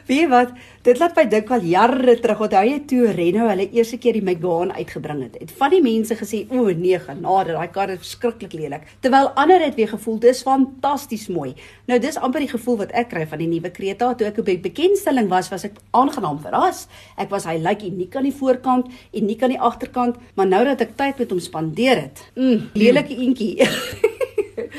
Weet 0.07 0.23
jy 0.23 0.27
wat? 0.31 0.51
Dit 0.85 0.99
laat 1.01 1.17
my 1.17 1.25
dink 1.27 1.49
al 1.51 1.65
jare 1.67 2.15
terug 2.21 2.39
onthou 2.45 2.61
jy 2.63 2.77
toe 2.87 3.09
Renault 3.11 3.51
hulle 3.51 3.65
eerste 3.75 3.97
keer 3.99 4.15
die 4.15 4.23
Megane 4.23 4.73
uitgebring 4.77 5.25
het. 5.25 5.35
Het 5.41 5.51
van 5.59 5.73
die 5.73 5.81
mense 5.83 6.15
gesê, 6.15 6.45
"O 6.49 6.71
nee, 6.71 6.99
genade, 6.99 7.51
daai 7.53 7.67
kar 7.67 7.89
is 7.89 7.99
verskriklik 7.99 8.53
lelik." 8.53 8.87
Terwyl 9.01 9.29
ander 9.35 9.59
het 9.59 9.75
weer 9.75 9.87
gevoel 9.87 10.19
dis 10.19 10.41
fantasties 10.41 11.27
mooi. 11.27 11.53
Nou 11.85 11.99
dis 11.99 12.17
amper 12.17 12.39
die 12.39 12.49
gevoel 12.49 12.77
wat 12.77 12.91
ek 12.91 13.09
kry 13.09 13.27
van 13.27 13.39
die 13.39 13.47
nuwe 13.47 13.71
Creta 13.71 14.13
toe 14.15 14.27
ek 14.27 14.37
op 14.37 14.45
die 14.45 14.57
bekendstelling 14.57 15.27
was, 15.29 15.49
was 15.49 15.63
ek 15.63 15.73
aangenaam 15.91 16.39
verras. 16.39 16.87
Ek 17.17 17.29
was 17.29 17.45
hy 17.45 17.57
lyk 17.57 17.81
like 17.81 17.85
uniek 17.85 18.15
aan 18.15 18.23
die 18.23 18.33
voorkant 18.33 18.87
uniek 19.13 19.43
aan 19.43 19.49
die 19.49 19.59
agterkant, 19.59 20.15
maar 20.35 20.47
nou 20.47 20.63
dat 20.65 20.81
ek 20.81 20.95
tyd 20.95 21.19
met 21.19 21.29
hom 21.29 21.39
spandeer 21.39 22.01
het, 22.01 22.31
mm, 22.35 22.69
lelike 22.73 23.15
eentjie. 23.15 23.57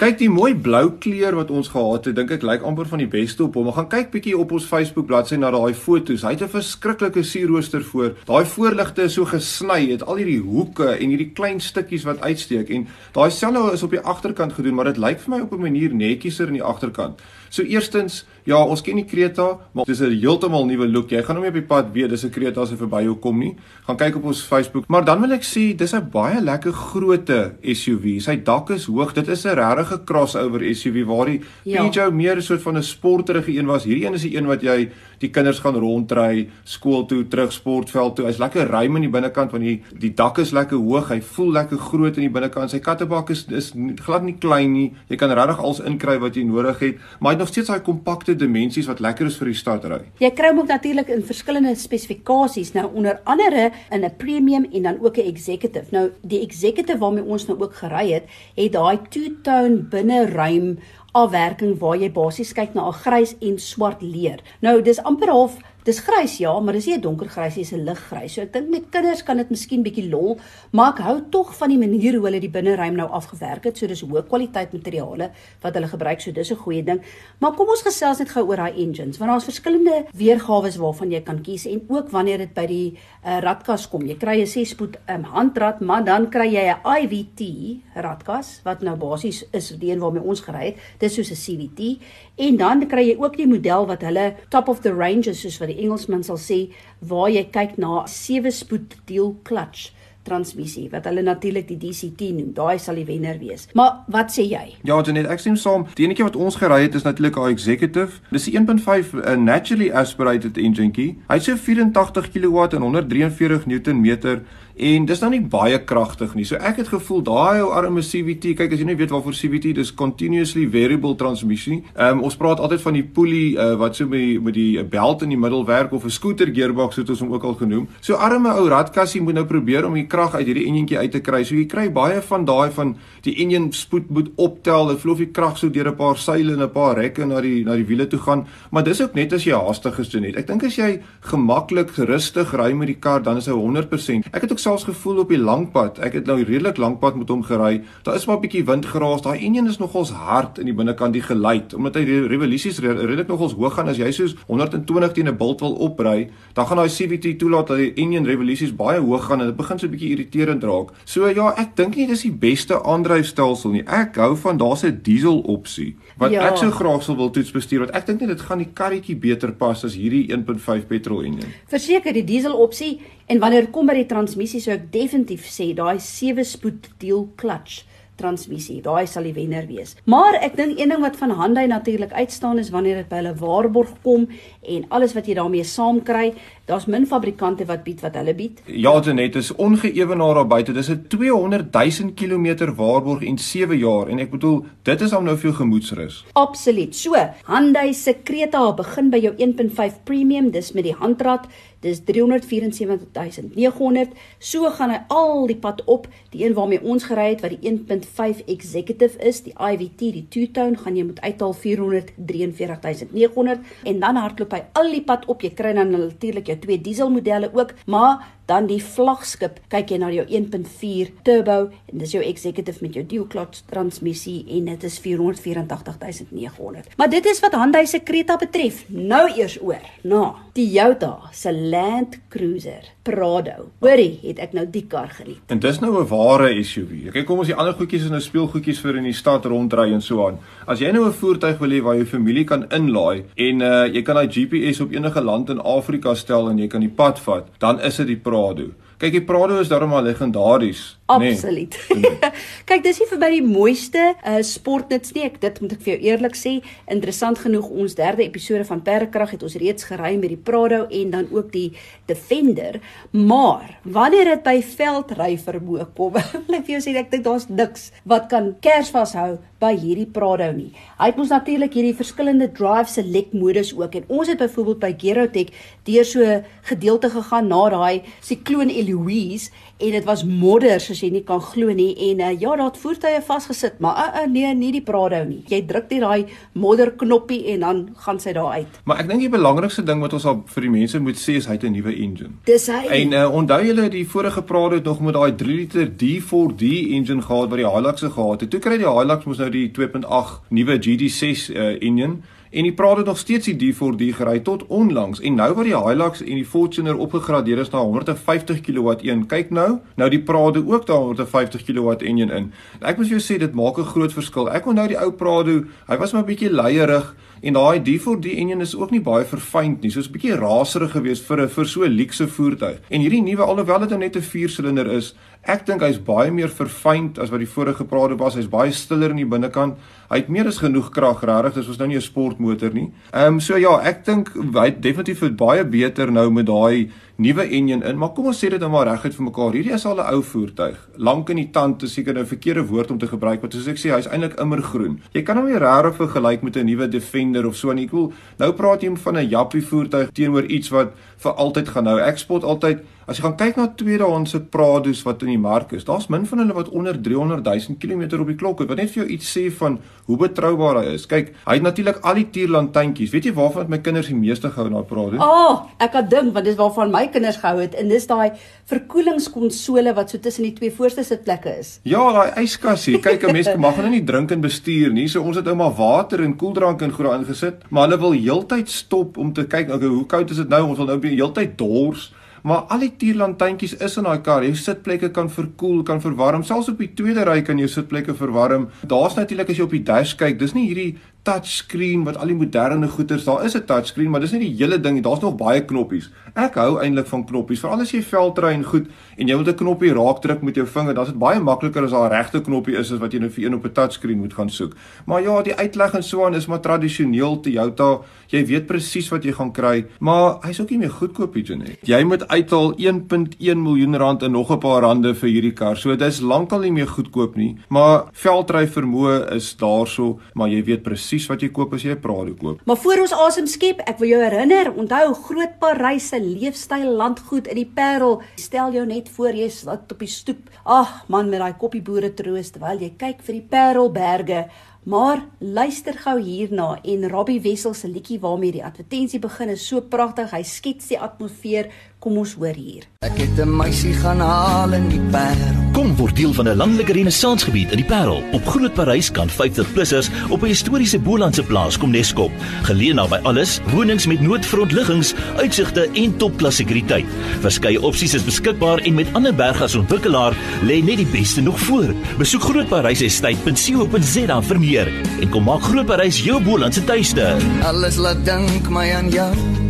Kyk 0.00 0.14
die 0.17 0.31
mooi 0.32 0.55
blou 0.56 0.94
kleur 0.97 1.35
wat 1.37 1.50
ons 1.52 1.69
gehad 1.69 2.06
het, 2.08 2.14
dink 2.17 2.31
ek 2.32 2.44
lyk 2.49 2.62
amper 2.64 2.87
van 2.88 3.02
die 3.02 3.08
beste 3.12 3.43
op 3.44 3.58
hom. 3.58 3.67
Ons 3.69 3.76
gaan 3.76 3.88
kyk 3.93 4.06
bietjie 4.14 4.32
op 4.32 4.55
ons 4.56 4.64
Facebook 4.64 5.05
bladsy 5.11 5.37
na 5.37 5.50
daai 5.52 5.75
foto's. 5.76 6.23
Hy 6.25 6.31
het 6.32 6.44
'n 6.47 6.49
verskriklike 6.49 7.23
sierrooster 7.23 7.85
voor. 7.85 8.17
Daai 8.25 8.47
voorligte 8.47 9.02
is 9.02 9.12
so 9.12 9.26
gesny, 9.26 9.91
het 9.91 10.02
al 10.02 10.17
hierdie 10.17 10.41
hoeke 10.41 10.97
en 10.97 11.08
hierdie 11.11 11.35
klein 11.35 11.61
stukkies 11.61 12.06
wat 12.08 12.23
uitsteek 12.23 12.70
en 12.70 12.88
daai 13.12 13.31
selfe 13.31 13.75
is 13.75 13.82
op 13.82 13.91
die 13.91 14.00
agterkant 14.00 14.52
gedoen, 14.55 14.75
maar 14.75 14.88
dit 14.88 14.97
lyk 14.97 15.20
vir 15.20 15.37
my 15.37 15.41
op 15.43 15.52
'n 15.52 15.61
manier 15.61 15.93
netjieser 15.93 16.46
in 16.46 16.55
die 16.55 16.64
agterkant. 16.64 17.20
So 17.50 17.62
eerstens, 17.62 18.25
ja, 18.45 18.65
ons 18.65 18.83
ken 18.83 18.97
die 18.97 19.05
Creta, 19.05 19.59
maar 19.73 19.85
dis 19.85 20.01
'n 20.01 20.11
heeltemal 20.11 20.67
nuwe 20.67 20.89
look. 20.89 21.11
Jy 21.11 21.23
gaan 21.23 21.37
hom 21.37 21.45
nie 21.45 21.49
op 21.49 21.55
die 21.55 21.63
pad 21.63 21.93
weet 21.93 22.11
dis 22.11 22.25
'n 22.25 22.31
Creta 22.31 22.61
as 22.61 22.71
hy 22.71 22.77
verby 22.77 23.03
jou 23.03 23.15
kom 23.15 23.39
nie. 23.39 23.57
Gaan 23.87 23.97
kyk 23.97 24.17
op 24.17 24.25
ons 24.25 24.43
Facebook. 24.43 24.89
Maar 24.89 25.05
dan 25.05 25.21
wil 25.21 25.33
ek 25.33 25.43
sê 25.43 25.77
dis 25.77 25.95
'n 25.95 26.11
baie 26.11 26.41
lekker 26.41 26.73
grootte 26.73 27.53
SUV. 27.63 28.21
Sy 28.21 28.37
dak 28.43 28.71
is 28.71 28.87
hoog. 28.87 29.13
Dit 29.13 29.29
is 29.29 29.45
'n 29.45 29.55
regte 29.55 30.05
crossover 30.05 30.61
SUV 30.75 31.05
waar 31.05 31.27
die 31.27 31.41
ja. 31.65 31.83
Peugeot 31.83 32.13
meer 32.13 32.37
'n 32.37 32.43
soort 32.43 32.63
van 32.63 32.77
'n 32.77 32.83
sporterige 32.83 33.59
een 33.59 33.67
was. 33.67 33.85
Hierdie 33.85 34.07
een 34.07 34.15
is 34.15 34.23
die 34.23 34.37
een 34.37 34.47
wat 34.47 34.63
jy 34.63 34.91
die 35.19 35.31
kinders 35.31 35.59
gaan 35.59 35.77
rondry 35.77 36.49
skool 36.65 37.07
toe, 37.07 37.29
terug 37.29 37.53
sportveld 37.53 38.17
toe. 38.17 38.27
Hy's 38.27 38.39
lekker 38.39 38.67
ruim 38.67 38.97
in 38.97 39.03
die 39.03 39.11
binnekant 39.11 39.51
want 39.51 39.63
die 39.65 39.83
die 39.99 40.15
dak 40.15 40.39
is 40.39 40.53
lekker 40.53 40.77
hoog. 40.77 41.09
Hy 41.09 41.21
voel 41.21 41.53
lekker 41.53 41.79
groot 41.79 42.17
in 42.17 42.23
die 42.23 42.31
binnekant. 42.31 42.71
Sy 42.71 42.79
kattebak 42.79 43.31
is 43.31 43.47
is 43.49 43.73
glad 44.05 44.23
nie 44.23 44.37
klein 44.39 44.73
nie. 44.73 44.93
Jy 45.09 45.17
kan 45.17 45.31
regtig 45.31 45.59
alles 45.59 45.81
inkry 45.81 46.19
wat 46.19 46.35
jy 46.35 46.45
nodig 46.45 46.79
het. 46.79 46.97
Maar 47.21 47.37
nog 47.37 47.49
steeds 47.49 47.69
daai 47.69 47.81
kompakte 47.81 48.30
dimensies 48.37 48.87
wat 48.87 49.00
lekker 49.00 49.27
is 49.27 49.37
vir 49.37 49.47
die 49.47 49.59
stadry. 49.59 50.00
Jy 50.19 50.31
kry 50.31 50.53
ook 50.56 50.69
natuurlik 50.69 51.09
in 51.09 51.23
verskillende 51.23 51.75
spesifikasies, 51.75 52.73
nou 52.75 52.87
onder 52.94 53.21
andere 53.25 53.71
in 53.91 54.05
'n 54.05 54.17
premium 54.17 54.67
en 54.73 54.82
dan 54.82 54.99
ook 55.00 55.17
'n 55.17 55.27
executive. 55.27 55.87
Nou 55.91 56.11
die 56.23 56.41
executive 56.41 56.99
waarmee 56.99 57.25
ons 57.25 57.47
nou 57.47 57.59
ook 57.61 57.75
gery 57.75 58.12
het, 58.12 58.25
het 58.56 58.73
daai 58.73 58.99
two-tone 59.09 59.77
binneruim 59.91 60.79
afwerking 61.12 61.79
waar 61.79 61.97
jy 61.97 62.11
basies 62.11 62.53
kyk 62.53 62.75
na 62.75 62.88
'n 62.88 62.93
grys 62.93 63.35
en 63.41 63.59
swart 63.59 64.03
leer. 64.03 64.41
Nou 64.61 64.82
dis 64.82 65.03
amper 65.03 65.29
half 65.29 65.56
Dis 65.85 66.00
grys 66.05 66.37
ja, 66.43 66.53
maar 66.61 66.77
dis 66.77 66.87
nie 66.87 66.97
'n 66.97 67.00
donker 67.00 67.29
grys 67.29 67.56
nie, 67.56 67.65
dis 67.65 67.72
'n 67.72 67.84
liggrys. 67.84 68.34
So 68.34 68.43
ek 68.43 68.53
dink 68.53 68.69
met 68.69 68.91
kinders 68.91 69.22
kan 69.22 69.37
dit 69.37 69.51
miskien 69.51 69.82
bietjie 69.82 70.10
lol, 70.10 70.39
maar 70.72 70.93
ek 70.93 70.99
hou 70.99 71.20
tog 71.31 71.55
van 71.56 71.69
die 71.69 71.79
manier 71.79 72.15
hoe 72.15 72.25
hulle 72.27 72.41
die 72.41 72.51
binneruim 72.51 72.96
nou 72.96 73.08
afgewerk 73.08 73.65
het. 73.65 73.79
So 73.79 73.87
dis 73.87 74.03
hoë 74.03 74.29
kwaliteit 74.29 74.72
materiale 74.72 75.31
wat 75.63 75.75
hulle 75.75 75.89
gebruik. 75.89 76.20
So 76.20 76.32
dis 76.32 76.51
'n 76.51 76.56
goeie 76.56 76.84
ding. 76.84 77.01
Maar 77.39 77.53
kom 77.53 77.69
ons 77.69 77.82
gesels 77.82 78.19
net 78.19 78.29
gou 78.29 78.46
oor 78.46 78.56
daai 78.56 78.77
engines, 78.77 79.19
want 79.19 79.31
daar's 79.31 79.44
verskillende 79.44 80.05
weergawe 80.13 80.70
waarvan 80.79 81.10
jy 81.10 81.20
kan 81.22 81.41
kies 81.43 81.67
en 81.67 81.81
ook 81.89 82.10
wanneer 82.10 82.39
dit 82.39 82.55
by 82.55 82.67
die 82.67 82.99
uh, 83.25 83.39
radkas 83.41 83.89
kom. 83.89 84.06
Jy 84.06 84.17
kry 84.17 84.41
'n 84.41 84.46
6-spoed 84.46 84.99
um, 85.08 85.22
handrad, 85.22 85.81
maar 85.81 86.05
dan 86.05 86.29
kry 86.31 86.49
jy 86.53 86.69
'n 86.69 86.81
IVT 86.84 87.81
radkas 87.94 88.60
wat 88.65 88.82
nou 88.82 88.96
basies 88.96 89.44
is 89.53 89.70
die 89.79 89.91
een 89.91 89.99
waarmee 89.99 90.22
ons 90.22 90.41
gery 90.41 90.65
het. 90.65 90.77
Dis 90.99 91.15
soos 91.15 91.31
'n 91.31 91.34
CVT 91.34 91.99
en 92.37 92.56
dan 92.56 92.87
kry 92.87 93.08
jy 93.10 93.17
ook 93.19 93.37
die 93.37 93.46
model 93.46 93.87
wat 93.87 94.03
hulle 94.03 94.34
top 94.49 94.69
of 94.69 94.81
the 94.81 94.93
range 94.93 95.31
is 95.31 95.41
soos 95.41 95.58
wat 95.58 95.69
die 95.70 95.81
Engelsman 95.84 96.27
sal 96.27 96.41
sê 96.41 96.60
waar 97.00 97.31
jy 97.31 97.46
kyk 97.55 97.79
na 97.79 98.05
7 98.10 98.53
spoed 98.53 98.98
dual 99.08 99.34
clutch 99.46 99.91
transmissie 100.22 100.89
wat 100.93 101.06
hulle 101.08 101.22
natuurlik 101.24 101.69
die 101.70 101.79
DCT 101.81 102.31
noem. 102.36 102.53
Daai 102.56 102.79
sal 102.82 102.98
die 103.00 103.06
wenner 103.08 103.39
wees. 103.41 103.67
Maar 103.79 104.03
wat 104.12 104.32
sê 104.34 104.44
jy? 104.50 104.65
Ja, 104.86 104.98
Janet, 105.06 105.29
ek 105.32 105.43
stem 105.43 105.56
saam. 105.60 105.86
Die 105.98 106.06
enetjie 106.06 106.27
wat 106.27 106.36
ons 106.36 106.58
gery 106.60 106.82
het 106.84 106.98
is 106.98 107.06
natuurlik 107.06 107.39
'n 107.39 107.53
executive. 107.55 108.20
Dis 108.31 108.48
'n 108.48 108.67
1.5 108.69 109.15
uh, 109.15 109.36
naturally 109.36 109.91
aspirated 109.91 110.58
engine 110.58 110.91
key. 110.91 111.17
Hy 111.29 111.39
sê 111.39 111.56
84 111.56 112.31
kW 112.31 112.74
en 112.77 112.82
143 112.82 113.67
Nm 113.67 114.43
en 114.81 115.06
dis 115.08 115.20
nou 115.20 115.31
nie 115.34 115.43
baie 115.53 115.79
kragtig 115.84 116.32
nie. 116.34 116.46
So 116.49 116.56
ek 116.56 116.81
het 116.81 116.89
gevoel 116.89 117.22
daai 117.27 117.60
ou 117.60 117.70
arme 117.77 118.01
CVT, 118.01 118.55
kyk 118.56 118.72
as 118.72 118.81
jy 118.81 118.87
nie 118.89 118.96
weet 118.96 119.13
waarvoor 119.13 119.37
CVT 119.37 119.75
dis 119.77 119.93
continuously 119.94 120.65
variable 120.72 121.17
transmission. 121.20 121.82
Ehm 121.94 122.20
um, 122.20 122.25
ons 122.29 122.37
praat 122.41 122.60
altyd 122.60 122.81
van 122.84 122.96
die 122.96 123.05
pulley 123.05 123.44
uh, 123.56 123.75
wat 123.81 123.99
so 123.99 124.08
met 124.08 124.20
die, 124.20 124.39
met 124.41 124.56
die 124.56 124.84
belt 124.84 125.25
in 125.27 125.34
die 125.34 125.41
middel 125.41 125.67
werk 125.69 125.93
of 125.93 126.05
'n 126.05 126.10
scooter 126.10 126.49
gearbox 126.55 126.96
het 126.96 127.10
ons 127.10 127.20
hom 127.20 127.32
ook 127.32 127.44
al 127.44 127.55
genoem. 127.55 127.89
So 128.01 128.15
arme 128.15 128.55
ou 128.55 128.69
radkassie 128.69 129.20
moet 129.20 129.34
nou 129.34 129.44
probeer 129.44 129.87
om 129.87 129.94
die 129.94 130.06
krag 130.06 130.34
uit 130.34 130.46
hierdie 130.46 130.67
enjintjie 130.67 130.99
uit 130.99 131.13
te 131.13 131.20
kry. 131.20 131.44
So 131.44 131.55
jy 131.55 131.67
kry 131.67 131.91
baie 131.93 132.22
van 132.22 132.44
daai 132.44 132.70
van 132.70 132.96
die 133.22 133.37
enjin 133.37 133.72
spoed 133.72 134.10
moet 134.10 134.31
optel. 134.37 134.89
Dit 134.89 135.01
vloei 135.01 135.17
die 135.17 135.31
krag 135.32 135.58
so 135.58 135.69
deur 135.69 135.89
'n 135.89 135.96
paar 135.96 136.17
seile 136.17 136.53
en 136.53 136.63
'n 136.63 136.70
paar 136.70 136.96
rekke 136.96 137.27
na 137.27 137.41
die 137.41 137.65
na 137.65 137.77
die 137.77 137.87
wiele 137.87 138.06
toe 138.06 138.19
gaan. 138.19 138.46
Maar 138.70 138.84
dis 138.84 139.03
ook 139.03 139.15
net 139.15 139.32
as 139.32 139.44
jy 139.44 139.53
haastig 139.53 139.99
is 139.99 140.08
doen 140.08 140.22
net. 140.22 140.37
Ek 140.37 140.46
dink 140.46 140.65
as 140.65 140.77
jy 140.77 141.01
gemaklik, 141.31 141.93
rustig 141.96 142.53
ry 142.56 142.72
met 142.77 142.91
die 142.91 142.99
kar, 143.01 143.22
dan 143.22 143.37
is 143.41 143.49
hy 143.51 143.56
100%. 143.56 144.31
Ek 144.32 144.43
het 144.43 144.53
ook 144.53 144.63
selfs 144.70 144.86
gevoel 144.86 145.24
op 145.24 145.31
die 145.32 145.39
langpad. 145.39 145.98
Ek 146.05 146.15
het 146.20 146.29
nou 146.31 146.36
redelik 146.39 146.79
lankpad 146.79 147.17
met 147.19 147.31
hom 147.32 147.43
gery. 147.43 147.81
Daar 148.06 148.15
is 148.15 148.27
maar 148.27 148.36
'n 148.36 148.41
bietjie 148.41 148.65
wind 148.65 148.86
geraas. 148.86 149.22
Daai 149.22 149.39
enjin 149.46 149.67
is 149.67 149.79
nogals 149.79 150.10
hard 150.10 150.58
in 150.58 150.65
die 150.65 150.74
binnekant 150.74 151.12
die 151.12 151.22
geluid 151.22 151.74
omdat 151.74 151.94
hy 151.94 152.05
revolusies 152.27 152.79
redelik 152.79 153.27
nogals 153.27 153.53
hoog 153.53 153.74
gaan 153.74 153.89
as 153.89 153.96
jy 153.96 154.10
soos 154.10 154.36
120 154.46 155.12
teen 155.12 155.29
'n 155.29 155.36
bult 155.36 155.60
wil 155.60 155.72
opry, 155.72 156.31
dan 156.53 156.67
gaan 156.67 156.77
daai 156.77 156.89
CVT 156.89 157.39
toelaat 157.39 157.67
dat 157.67 157.77
die 157.77 157.93
enjin 157.94 158.24
revolusies 158.24 158.77
baie 158.77 159.00
hoog 159.00 159.24
gaan 159.24 159.41
en 159.41 159.46
dit 159.46 159.56
begin 159.56 159.79
so 159.79 159.86
'n 159.86 159.91
bietjie 159.91 160.10
irriterend 160.10 160.62
raak. 160.62 160.89
So 161.05 161.27
ja, 161.27 161.55
ek 161.56 161.77
dink 161.77 161.96
nie 161.96 162.06
dis 162.06 162.22
die 162.22 162.32
beste 162.32 162.82
aandryfstelsel 162.82 163.70
nie. 163.70 163.82
Ek 163.86 164.17
hou 164.17 164.36
van 164.36 164.56
daar's 164.56 164.84
'n 164.84 165.00
diesel 165.03 165.41
opsie 165.41 165.96
wat 166.20 166.34
ja. 166.34 166.44
ek 166.50 166.60
so 166.60 166.70
graag 166.77 167.05
sou 167.05 167.17
wil 167.19 167.32
toets 167.34 167.53
bestuur 167.55 167.86
want 167.86 167.94
ek 167.96 168.06
dink 168.10 168.24
net 168.24 168.34
dit 168.34 168.46
gaan 168.46 168.60
die 168.60 168.70
karretjie 168.81 169.17
beter 169.20 169.55
pas 169.56 169.84
as 169.89 169.96
hierdie 169.98 170.27
1.5 170.29 170.89
petrol 170.91 171.24
enjin. 171.24 171.55
Verseker 171.72 172.17
die 172.17 172.27
diesel 172.29 172.56
opsie 172.56 172.98
en 173.31 173.41
wanneer 173.43 173.70
kom 173.74 173.89
by 173.89 173.96
die 173.96 174.08
transmissie 174.10 174.60
sou 174.60 174.74
ek 174.77 174.91
definitief 174.93 175.48
sê 175.48 175.72
daai 175.77 175.96
7 175.98 176.44
spoed 176.44 176.93
deel 177.00 177.29
clutch 177.41 177.84
transmissie. 178.20 178.81
Daai 178.84 179.06
sal 179.08 179.27
die 179.29 179.34
wenner 179.36 179.67
wees. 179.70 179.96
Maar 180.10 180.39
ek 180.44 180.56
dink 180.58 180.79
een 180.79 180.93
ding 180.93 181.03
wat 181.05 181.19
van 181.20 181.34
Hyundai 181.39 181.67
natuurlik 181.70 182.12
uitstaan 182.12 182.60
is 182.62 182.72
wanneer 182.74 183.03
dit 183.03 183.10
by 183.10 183.22
hulle 183.22 183.34
waarborg 183.41 183.94
kom 184.05 184.27
en 184.60 184.86
alles 184.96 185.17
wat 185.17 185.29
jy 185.29 185.39
daarmee 185.39 185.67
saamkry. 185.67 186.31
Daar's 186.70 186.86
min 186.86 187.06
fabrikante 187.06 187.65
wat 187.67 187.82
bied 187.82 188.03
wat 188.05 188.15
hulle 188.15 188.34
bied. 188.34 188.60
Ja, 188.70 188.93
dit 189.00 189.36
is 189.36 189.55
ongeëwenaar 189.55 190.34
daar 190.34 190.46
buite. 190.46 190.72
Dis 190.72 190.91
'n 190.91 191.05
200 191.08 191.72
000 191.72 192.12
km 192.15 192.74
waarborg 192.74 193.22
en 193.22 193.39
7 193.39 193.79
jaar 193.79 194.08
en 194.08 194.19
ek 194.19 194.31
bedoel, 194.31 194.65
dit 194.82 195.00
is 195.00 195.12
al 195.12 195.22
nou 195.22 195.39
veel 195.39 195.53
gemoedsrus. 195.53 196.24
Absoluut. 196.32 196.96
So, 196.96 197.15
Hyundai 197.46 197.94
se 197.94 198.17
Creta 198.22 198.74
begin 198.74 199.10
by 199.10 199.19
jou 199.19 199.34
1.5 199.36 200.03
premium, 200.05 200.50
dis 200.50 200.72
met 200.72 200.84
die 200.84 200.94
handrat 200.94 201.48
Dis 201.81 202.03
377900. 202.05 204.12
So 204.39 204.69
gaan 204.77 204.91
hy 204.93 204.98
al 205.08 205.46
die 205.48 205.56
pad 205.56 205.81
op. 205.89 206.05
Die 206.34 206.44
een 206.44 206.53
waarmee 206.56 206.82
ons 206.84 207.05
gery 207.08 207.31
het 207.32 207.41
wat 207.41 207.50
die 207.56 207.65
1.5 207.70 208.44
executive 208.53 209.17
is, 209.24 209.41
die 209.46 209.55
IVT, 209.56 210.00
die 210.12 210.27
two-tone, 210.29 210.77
gaan 210.82 210.96
jy 210.98 211.05
moet 211.08 211.22
uithaal 211.24 211.55
443900 211.56 213.65
en 213.89 213.96
dan 214.05 214.20
hardloop 214.20 214.53
hy 214.53 214.60
al 214.77 214.93
die 214.93 215.00
pad 215.08 215.24
op. 215.32 215.41
Jy 215.41 215.56
kry 215.56 215.72
dan 215.79 215.89
natuurlik 215.94 216.53
jou 216.53 216.59
twee 216.60 216.81
dieselmodelle 216.81 217.50
ook, 217.55 217.72
maar 217.86 218.26
dan 218.51 218.67
die 218.67 218.81
vlaggenskap 218.83 219.61
kyk 219.71 219.93
jy 219.95 219.99
na 220.03 220.11
jou 220.11 220.25
1.4 220.27 221.13
turbo 221.27 221.71
en 221.71 222.03
dis 222.03 222.15
jou 222.17 222.23
executive 222.27 222.83
met 222.83 222.97
jou 222.99 223.05
dual 223.07 223.29
clutch 223.31 223.63
transmissie 223.71 224.41
en 224.57 224.65
dit 224.73 224.87
is 224.89 224.97
484900. 225.05 226.97
Maar 226.99 227.11
dit 227.13 227.25
is 227.31 227.43
wat 227.45 227.55
Hyundai 227.55 227.87
se 227.87 228.03
Creta 228.03 228.37
betref. 228.41 228.83
Nou 228.89 229.27
eers 229.37 229.59
oor 229.63 229.85
na 230.03 230.35
Toyota 230.57 231.31
se 231.37 231.53
Land 231.55 232.19
Cruiser 232.33 232.85
Prado. 233.07 233.71
Hoorie, 233.81 234.19
het 234.25 234.39
ek 234.43 234.53
nou 234.57 234.67
die 234.71 234.85
kar 234.91 235.11
geniet. 235.15 235.41
En 235.51 235.59
dis 235.63 235.81
nou 235.81 235.93
'n 236.01 236.09
ware 236.11 236.51
SUV. 236.65 237.13
Kyk, 237.13 237.27
kom 237.27 237.39
ons 237.39 237.49
die 237.49 237.57
ander 237.57 237.75
goedjies 237.75 238.05
is 238.05 238.11
nou 238.11 238.21
speelgoedjies 238.21 238.81
vir 238.81 238.97
in 238.97 239.05
die 239.05 239.13
stad 239.13 239.45
rondry 239.45 239.93
en 239.93 240.03
so 240.03 240.27
aan. 240.27 240.39
As 240.67 240.81
jy 240.81 240.91
nou 240.93 241.07
'n 241.07 241.13
voertuig 241.13 241.59
wil 241.59 241.71
hê 241.71 241.83
waar 241.83 241.97
jou 241.97 242.07
familie 242.07 242.45
kan 242.45 242.69
inlaai 242.71 243.25
en 243.37 243.61
uh, 243.61 243.87
jy 243.87 244.03
kan 244.03 244.15
daai 244.15 244.29
GPS 244.29 244.81
op 244.81 244.93
enige 244.93 245.21
land 245.21 245.51
in 245.51 245.61
Afrika 245.61 246.15
stel 246.15 246.51
en 246.51 246.59
jy 246.59 246.67
kan 246.67 246.81
die 246.81 246.89
pad 246.97 247.19
vat, 247.19 247.47
dan 247.59 247.81
is 247.81 247.97
dit 247.97 248.07
die 248.07 248.17
Prado 248.17 248.40
Prado. 248.41 248.73
Kyk, 249.01 249.13
die 249.13 249.25
Prado 249.25 249.61
is 249.61 249.69
darem 249.69 249.93
al 249.97 250.09
legendaries. 250.09 250.97
Absoluut. 251.10 251.76
Nee. 251.94 252.31
Kyk, 252.69 252.84
dis 252.84 253.00
nie 253.02 253.08
vir 253.10 253.20
my 253.22 253.31
die 253.34 253.44
mooiste 253.44 254.05
uh, 254.14 254.38
sportnuts 254.46 255.14
nie. 255.17 255.24
Ek 255.29 255.40
dit 255.43 255.60
moet 255.62 255.74
ek 255.76 255.84
vir 255.84 255.93
jou 255.94 255.98
eerlik 256.12 256.38
sê. 256.38 256.55
Interessant 256.90 257.40
genoeg, 257.43 257.69
ons 257.82 257.96
derde 257.98 258.24
episode 258.26 258.64
van 258.69 258.82
Perdekrag 258.86 259.34
het 259.36 259.44
ons 259.46 259.58
reeds 259.60 259.88
gery 259.88 260.14
met 260.20 260.32
die 260.34 260.40
Prado 260.40 260.84
en 260.86 261.14
dan 261.14 261.29
ook 261.34 261.50
die 261.55 261.69
Defender. 262.10 262.81
Maar 263.10 263.79
wanneer 263.82 264.34
dit 264.34 264.44
by 264.46 264.56
veldry 264.64 265.34
vermoë 265.40 265.88
kom, 265.96 266.19
wil 266.46 266.58
ek 266.60 266.67
vir 266.69 266.76
jou 266.76 266.82
sê 266.86 266.96
ek 267.00 267.12
dink 267.12 267.26
daar's 267.26 267.48
niks 267.50 267.90
wat 268.08 268.31
kan 268.32 268.52
kers 268.64 268.93
vashou 268.94 269.38
by 269.60 269.74
hierdie 269.76 270.08
Prado 270.08 270.48
nie. 270.56 270.70
Hy 270.98 271.10
het 271.10 271.19
mos 271.20 271.32
natuurlik 271.32 271.74
hierdie 271.76 271.96
verskillende 271.96 272.48
drive 272.56 272.88
select 272.93 273.34
modus 273.36 273.74
ook 273.76 273.98
en 273.98 274.06
ons 274.08 274.31
het 274.31 274.40
byvoorbeeld 274.40 274.81
by 274.82 274.93
Gerotech 275.00 275.52
deur 275.88 276.06
so 276.08 276.38
gedeelte 276.70 277.10
gegaan 277.12 277.50
na 277.52 277.62
daai 277.74 278.06
sikloon 278.24 278.72
Louise 278.88 279.50
en 279.81 279.96
dit 279.96 280.05
was 280.05 280.25
modder 280.25 280.81
soos 280.81 281.01
jy 281.03 281.10
nie 281.15 281.22
kan 281.27 281.41
glo 281.41 281.72
nie 281.77 281.93
en 282.10 282.20
uh, 282.20 282.31
ja, 282.32 282.55
daar 282.56 282.70
het 282.70 282.79
voertuie 282.81 283.20
vasgesit, 283.25 283.79
maar 283.81 283.96
uh, 284.01 284.22
uh, 284.22 284.27
nee, 284.31 284.53
nie 284.55 284.72
die 284.72 284.82
Prado 284.84 285.22
nie. 285.25 285.41
Jy 285.49 285.63
druk 285.69 285.91
net 285.91 286.05
daai 286.05 286.27
modder 286.53 286.93
knoppie 287.01 287.41
en 287.55 287.65
dan 287.65 287.82
gaan 288.05 288.20
sy 288.22 288.34
daar 288.37 288.60
uit. 288.60 288.81
Maar 288.84 289.03
ek 289.05 289.10
dink 289.10 289.25
die 289.25 289.32
belangrikste 289.32 289.84
ding 289.87 290.03
wat 290.05 290.17
ons 290.17 290.27
al 290.29 290.43
vir 290.55 290.67
die 290.67 290.72
mense 290.75 291.01
moet 291.03 291.20
sê 291.20 291.39
is 291.41 291.49
hy 291.51 291.56
het 291.58 291.65
'n 291.65 291.72
nuwe 291.77 291.94
engine. 291.94 292.34
Dis 292.44 292.69
hy. 292.69 292.84
En 293.01 293.13
uh, 293.13 293.27
onthou 293.41 293.60
julle 293.65 293.89
die 293.89 294.06
vorige 294.06 294.43
Prado 294.43 294.75
het 294.75 294.84
nog 294.84 295.01
met 295.01 295.15
daai 295.15 295.34
3 295.34 295.56
liter 295.56 295.87
D4D 295.87 296.63
engine 296.96 297.22
gehad 297.22 297.49
wat 297.51 297.58
die 297.58 297.69
Hilux 297.69 298.03
gehad 298.03 298.41
het. 298.41 298.51
Toe 298.51 298.60
kry 298.60 298.77
die 298.79 298.89
Hilux 298.89 299.25
mos 299.25 299.39
nou 299.39 299.51
die 299.51 299.70
2.8 299.70 300.51
nuwe 300.51 300.79
GD6 300.79 301.51
uh, 301.55 301.77
engine 301.81 302.20
En 302.51 302.63
die 302.63 302.73
Prado 302.73 302.97
het 302.97 303.07
nog 303.07 303.19
steeds 303.19 303.47
die 303.47 303.75
D4D 303.75 304.09
gery 304.17 304.41
tot 304.41 304.67
onlangs 304.67 305.21
en 305.21 305.37
nou 305.39 305.53
wat 305.55 305.69
die 305.69 305.77
Hilux 305.77 306.19
en 306.19 306.35
die 306.35 306.47
Fortuner 306.47 306.97
opgegradeer 306.99 307.61
is 307.63 307.71
na 307.71 307.79
150 307.79 308.59
kW 308.67 308.97
een. 309.07 309.23
Kyk 309.31 309.53
nou, 309.55 309.77
nou 309.95 310.09
die 310.11 310.19
Prado 310.19 310.65
ook 310.67 310.87
daar 310.87 311.05
150 311.13 311.63
kW 311.69 311.95
enjin 312.11 312.35
in. 312.35 312.49
Ek 312.81 312.99
moet 312.99 313.07
vir 313.07 313.21
jou 313.21 313.23
sê 313.23 313.39
dit 313.39 313.55
maak 313.55 313.79
'n 313.79 313.93
groot 313.93 314.13
verskil. 314.13 314.51
Ek 314.51 314.67
onthou 314.67 314.89
die 314.89 314.99
ou 314.99 315.13
Prado, 315.13 315.63
hy 315.87 315.97
was 315.97 316.13
maar 316.13 316.23
'n 316.23 316.27
bietjie 316.27 316.51
leierig 316.51 317.15
en 317.41 317.53
daai 317.53 317.81
D4D 317.81 318.35
enjin 318.37 318.61
is 318.61 318.77
ook 318.77 318.91
nie 318.91 319.01
baie 319.01 319.25
verfynd 319.25 319.83
nie. 319.83 319.91
Soos 319.91 320.09
'n 320.09 320.13
bietjie 320.13 320.35
raserig 320.35 320.91
geweest 320.91 321.23
vir 321.23 321.43
'n 321.43 321.49
vir 321.49 321.67
so 321.67 321.85
'n 321.85 321.95
luukse 321.95 322.27
voertuig. 322.27 322.79
En 322.91 323.01
hierdie 323.01 323.23
nuwe 323.23 323.43
alhoewel 323.43 323.79
dit 323.79 323.91
nou 323.91 323.99
net 323.99 324.17
'n 324.17 324.23
4-silinder 324.23 324.87
is, 324.87 325.15
ek 325.43 325.65
dink 325.67 325.81
hy's 325.81 325.99
baie 325.99 326.31
meer 326.31 326.49
verfynd 326.53 327.19
as 327.19 327.31
wat 327.32 327.41
die 327.41 327.49
vorige 327.49 327.85
Prado 327.89 328.17
was. 328.20 328.37
Hy's 328.37 328.51
baie 328.51 328.73
stiller 328.73 329.11
in 329.11 329.17
die 329.23 329.29
binnekant. 329.29 329.79
Hy 330.11 330.19
het 330.20 330.29
meer 330.29 330.49
as 330.51 330.59
genoeg 330.61 330.91
krag 330.93 331.23
regtig, 331.25 331.55
dis 331.55 331.69
was 331.70 331.79
nou 331.79 331.87
nie 331.89 331.97
'n 331.97 332.03
sportmotor 332.03 332.75
nie. 332.75 332.93
Ehm 333.13 333.35
um, 333.35 333.41
so 333.41 333.56
ja, 333.56 333.81
ek 333.81 334.05
dink 334.05 334.31
hy 334.35 334.67
het 334.67 334.82
definitief 334.82 335.23
baie 335.37 335.65
beter 335.65 336.13
nou 336.13 336.31
met 336.31 336.47
daai 336.47 336.91
nuwe 337.17 337.44
enjin 337.44 337.82
in, 337.82 337.99
maar 337.99 338.15
kom 338.17 338.27
ons 338.27 338.39
sê 338.39 338.49
dit 338.51 338.61
nou 338.61 338.70
maar 338.70 338.87
reguit 338.89 339.15
vir 339.15 339.25
mekaar. 339.25 339.53
Hierdie 339.53 339.75
is 339.75 339.87
al 339.87 340.01
'n 340.01 340.15
ou 340.15 340.23
voertuig. 340.23 340.79
Lank 340.97 341.31
in 341.31 341.37
die 341.37 341.51
tand, 341.53 341.82
is 341.82 341.93
seker 341.93 342.15
nou 342.15 342.25
verkeerde 342.25 342.67
woord 342.67 342.91
om 342.91 342.99
te 342.99 343.06
gebruik, 343.06 343.41
want 343.41 343.53
soos 343.53 343.69
ek 343.69 343.77
sê, 343.77 343.91
hy's 343.94 344.09
eintlik 344.09 344.41
immergroen. 344.41 345.01
Jy 345.13 345.23
kan 345.23 345.37
hom 345.37 345.47
nie 345.47 345.59
regtig 345.59 345.97
vergelyk 345.97 346.43
met 346.43 346.56
'n 346.56 346.67
nuwe 346.67 346.89
Defender 346.89 347.47
of 347.47 347.56
so 347.56 347.73
nie. 347.73 347.85
Ek 347.85 347.93
wil 347.93 348.13
nou 348.39 348.53
praat 348.53 348.82
jy 348.82 348.97
van 348.97 349.17
'n 349.17 349.29
jappie 349.29 349.63
voertuig 349.63 350.11
teenoor 350.13 350.44
iets 350.44 350.70
wat 350.70 350.93
vir 351.19 351.32
altyd 351.32 351.69
gaan 351.69 351.87
hou. 351.87 351.99
Ek 351.99 352.19
spot 352.19 352.44
altyd 352.44 352.81
As 353.10 353.19
jy 353.19 353.24
gaan 353.24 353.32
kyk 353.34 353.56
na 353.58 353.64
tweedehandse 353.74 354.38
Prados 354.55 355.00
wat 355.02 355.24
in 355.24 355.32
die 355.32 355.40
mark 355.43 355.72
is, 355.74 355.82
daar's 355.82 356.05
min 356.14 356.29
van 356.31 356.44
hulle 356.44 356.55
wat 356.55 356.69
onder 356.70 356.94
300 356.94 357.43
000 357.43 357.79
km 357.82 358.05
op 358.22 358.29
die 358.31 358.36
klok 358.38 358.60
het. 358.62 358.69
Wat 358.70 358.79
net 358.79 358.93
vir 358.93 359.00
jou 359.00 359.06
iets 359.17 359.32
sê 359.34 359.48
van 359.50 359.81
hoe 360.06 360.19
betroubaar 360.20 360.79
hy 360.79 360.93
is. 360.94 361.08
Kyk, 361.10 361.32
hy 361.43 361.56
het 361.56 361.64
natuurlik 361.67 361.98
al 362.06 362.20
die 362.20 362.29
tierlantuintjies. 362.36 363.10
Weet 363.10 363.26
jy 363.26 363.32
waarvan 363.34 363.67
my 363.72 363.81
kinders 363.82 364.12
die 364.12 364.19
meeste 364.19 364.52
gehou 364.55 364.69
na 364.70 364.84
Prado? 364.86 365.19
O, 365.19 365.26
oh, 365.26 365.56
ek 365.82 365.90
kan 365.96 366.06
dink 366.12 366.36
want 366.36 366.46
dis 366.46 366.58
waarvan 366.60 366.94
my 366.94 367.02
kinders 367.10 367.40
gehou 367.43 367.58
het 367.58 367.74
en 367.82 367.90
dis 367.90 368.06
daai 368.06 368.38
verkoelingskonsole 368.70 369.96
wat 369.98 370.14
so 370.14 370.22
tussen 370.22 370.46
die 370.46 370.55
twee 370.60 370.70
voorste 370.79 371.02
sitplekke 371.02 371.56
is. 371.64 371.72
Ja, 371.90 372.05
daai 372.14 372.44
yskassie. 372.44 373.00
Kyk, 373.02 373.26
'n 373.26 373.34
mens 373.40 373.50
mag 373.67 373.82
nou 373.82 373.90
nie 373.90 374.05
drink 374.06 374.31
en 374.31 374.46
bestuur 374.46 374.94
nie. 374.94 375.08
So 375.10 375.26
ons 375.26 375.43
het 375.43 375.50
ou 375.50 375.58
maar 375.58 375.74
water 375.74 376.22
en 376.22 376.38
koeldrank 376.38 376.86
in 376.86 376.94
groot 376.94 377.19
ingesit, 377.19 377.67
maar 377.74 377.90
hulle 377.90 377.98
wil 378.06 378.14
heeltyd 378.14 378.70
stop 378.70 379.19
om 379.19 379.34
te 379.34 379.48
kyk, 379.50 379.74
okay, 379.74 379.90
hoe 379.98 380.06
koud 380.06 380.31
is 380.31 380.44
dit 380.44 380.48
nou? 380.48 380.62
Ons 380.70 380.79
wil 380.79 380.93
nou 380.94 381.02
heeltyd 381.02 381.58
dors. 381.58 382.12
Maar 382.43 382.69
al 382.73 382.85
die 382.87 382.93
tierlantuintjies 383.01 383.77
is 383.85 383.97
in 384.01 384.06
daai 384.09 384.23
kar. 384.25 384.44
Jou 384.47 384.56
sitplekke 384.56 385.11
kan 385.17 385.31
verkoel, 385.31 385.82
kan 385.87 386.01
verwarm. 386.01 386.44
Selfs 386.47 386.70
op 386.73 386.81
die 386.81 386.91
tweede 386.97 387.25
ry 387.29 387.41
kan 387.47 387.61
jou 387.61 387.69
sitplekke 387.69 388.15
verwarm. 388.17 388.69
Daar's 388.89 389.19
natuurlik 389.19 389.53
as 389.53 389.61
jy 389.61 389.67
op 389.67 389.77
die 389.77 389.85
dash 389.85 390.15
kyk, 390.20 390.39
dis 390.41 390.55
nie 390.56 390.69
hierdie 390.70 390.97
touchscreen 391.22 392.05
wat 392.05 392.17
al 392.17 392.31
die 392.32 392.36
moderne 392.36 392.89
goeders, 392.89 393.24
daar 393.24 393.44
is 393.44 393.55
'n 393.56 393.65
touchscreen, 393.65 394.10
maar 394.10 394.20
dis 394.20 394.32
nie 394.32 394.41
die 394.41 394.56
hele 394.56 394.81
ding 394.81 394.94
nie. 394.94 395.03
Daar's 395.03 395.20
nog 395.20 395.36
baie 395.36 395.65
knoppies. 395.65 396.10
Ek 396.34 396.55
hou 396.55 396.81
eintlik 396.81 397.06
van 397.06 397.24
knoppies, 397.24 397.60
veral 397.60 397.81
as 397.81 397.93
jy 397.93 398.03
veldry 398.03 398.53
en 398.53 398.65
goed 398.65 398.86
en 399.17 399.29
jy 399.29 399.36
wil 399.36 399.44
'n 399.44 399.55
knoppie 399.55 399.93
raak 399.93 400.20
druk 400.22 400.43
met 400.43 400.55
jou 400.55 400.67
vinger, 400.67 400.94
dan 400.94 401.05
is 401.05 401.10
dit 401.10 401.19
baie 401.19 401.41
makliker 401.41 401.84
as 401.84 401.91
daar 401.91 402.10
'n 402.10 402.12
regte 402.12 402.41
knoppie 402.41 402.77
is 402.77 402.93
as 402.93 402.98
wat 402.98 403.12
jy 403.12 403.19
nou 403.19 403.31
vir 403.31 403.44
een 403.44 403.55
op 403.55 403.65
'n 403.65 403.72
touchscreen 403.72 404.19
moet 404.19 404.32
gaan 404.32 404.50
soek. 404.50 404.74
Maar 405.06 405.22
ja, 405.22 405.43
die 405.43 405.55
uitleg 405.55 405.94
en 405.94 406.03
so 406.03 406.24
aan 406.24 406.34
is 406.34 406.46
maar 406.46 406.60
tradisioneel 406.60 407.41
Toyota. 407.41 408.00
Jy 408.29 408.46
weet 408.46 408.67
presies 408.67 409.08
wat 409.08 409.24
jy 409.24 409.32
gaan 409.32 409.53
kry, 409.53 409.86
maar 409.98 410.39
hy's 410.43 410.60
ook 410.60 410.70
nie 410.70 410.79
meer 410.79 410.91
goedkoop 410.91 411.34
nie. 411.34 411.77
Jy 411.82 412.05
moet 412.05 412.29
uithaal 412.29 412.74
1.1 412.77 413.62
miljoen 413.62 413.96
rand 413.96 414.22
en 414.22 414.32
nog 414.32 414.50
'n 414.50 414.58
paar 414.58 414.82
rande 414.82 415.15
vir 415.15 415.29
hierdie 415.29 415.53
kar. 415.53 415.77
So 415.77 415.96
dis 415.96 416.20
lankal 416.20 416.60
nie 416.60 416.72
meer 416.72 416.86
goedkoop 416.86 417.36
nie, 417.36 417.56
maar 417.69 418.05
veldry 418.12 418.67
vermoë 418.67 419.34
is 419.34 419.56
daarso, 419.56 420.20
maar 420.34 420.48
jy 420.48 420.65
weet 420.65 420.82
presies 420.82 421.09
presies 421.10 421.26
wat 421.31 421.43
jy 421.43 421.50
koop 421.50 421.74
as 421.74 421.82
jy 421.82 421.94
'n 421.94 422.00
Prado 422.00 422.34
koop. 422.34 422.60
Maar 422.67 422.76
voor 422.76 423.00
ons 423.02 423.12
asem 423.12 423.46
skep, 423.46 423.81
ek 423.86 423.98
wil 423.98 424.08
jou 424.08 424.22
herinner, 424.22 424.72
onthou 424.72 425.14
Groot 425.14 425.58
Parys 425.58 426.08
se 426.08 426.20
leefstyl 426.20 426.96
landgoed 426.96 427.48
in 427.48 427.56
die 427.56 427.70
Parel. 427.74 428.22
Stel 428.36 428.72
jou 428.72 428.86
net 428.86 429.08
voor 429.08 429.34
jy 429.34 429.48
sit 429.48 429.69
op 429.69 429.98
die 429.98 430.06
stoep. 430.06 430.50
Ag 430.64 431.08
man 431.08 431.29
met 431.29 431.40
daai 431.40 431.55
koppie 431.58 431.82
boere 431.82 432.14
troos 432.14 432.50
terwyl 432.50 432.79
jy 432.79 432.94
kyk 432.96 433.22
vir 433.22 433.34
die 433.34 433.48
Parelberge 433.50 434.48
Maar 434.82 435.26
luister 435.38 435.93
gou 435.93 436.14
hierna 436.20 436.79
en 436.82 437.08
Robbie 437.10 437.40
Wessel 437.44 437.74
se 437.74 437.88
liedjie 437.88 438.17
waarmee 438.20 438.55
die 438.55 438.64
advertensie 438.64 439.19
begin 439.20 439.52
is 439.52 439.67
so 439.69 439.82
pragtig. 439.84 440.31
Hy 440.32 440.40
skets 440.43 440.88
die 440.88 440.96
atmosfeer. 440.98 441.69
Kom 442.01 442.17
ons 442.17 442.31
hoor 442.41 442.57
hier. 442.57 442.87
Ek 443.05 443.19
het 443.21 443.37
'n 443.37 443.57
meisie 443.57 443.93
gaan 443.93 444.21
haal 444.21 444.73
in 444.73 444.89
die 444.89 445.01
Parel. 445.13 445.55
Kom 445.73 445.97
word 445.97 446.17
deel 446.17 446.33
van 446.33 446.49
'n 446.49 446.57
landelike 446.57 446.93
renissansgebied 446.93 447.71
in 447.71 447.77
die 447.77 447.85
Parel. 447.85 448.23
Op 448.33 448.47
Groot 448.47 448.75
Parys 448.75 449.11
kan 449.11 449.29
50-plussers 449.29 450.11
op 450.31 450.43
'n 450.43 450.47
historiese 450.47 450.99
Bolandse 450.99 451.43
plaas 451.43 451.79
kom 451.79 451.91
neskop. 451.91 452.31
Geleë 452.63 452.95
naby 452.95 453.19
alles, 453.23 453.61
wonings 453.73 454.07
met 454.07 454.21
noodfrontliggings, 454.21 455.15
uitsigte 455.37 455.89
en 455.93 456.17
topklas 456.17 456.57
sekuriteit. 456.57 457.07
Verskeie 457.41 457.83
opsies 457.83 458.15
is 458.15 458.25
beskikbaar 458.25 458.79
en 458.79 458.95
met 458.95 459.13
ander 459.13 459.35
bergasontwikkelaar 459.35 460.37
lê 460.63 460.83
net 460.83 460.97
die 460.97 461.07
beste 461.07 461.41
nog 461.41 461.61
voor. 461.61 461.95
Besoek 462.19 462.43
grootparysestate.co.za 462.43 464.43
vir 464.43 464.61
meer 464.61 464.93
en 465.21 465.29
kom 465.29 465.45
maak 465.45 465.63
Groot 465.63 465.87
Parys 465.87 466.25
jou 466.25 466.43
Bolandse 466.43 466.85
tuiste. 466.85 467.37
Alles 467.63 467.97
laat 467.97 468.25
dink 468.25 468.69
my 468.69 468.93
aan 468.93 469.11
jou. 469.11 469.69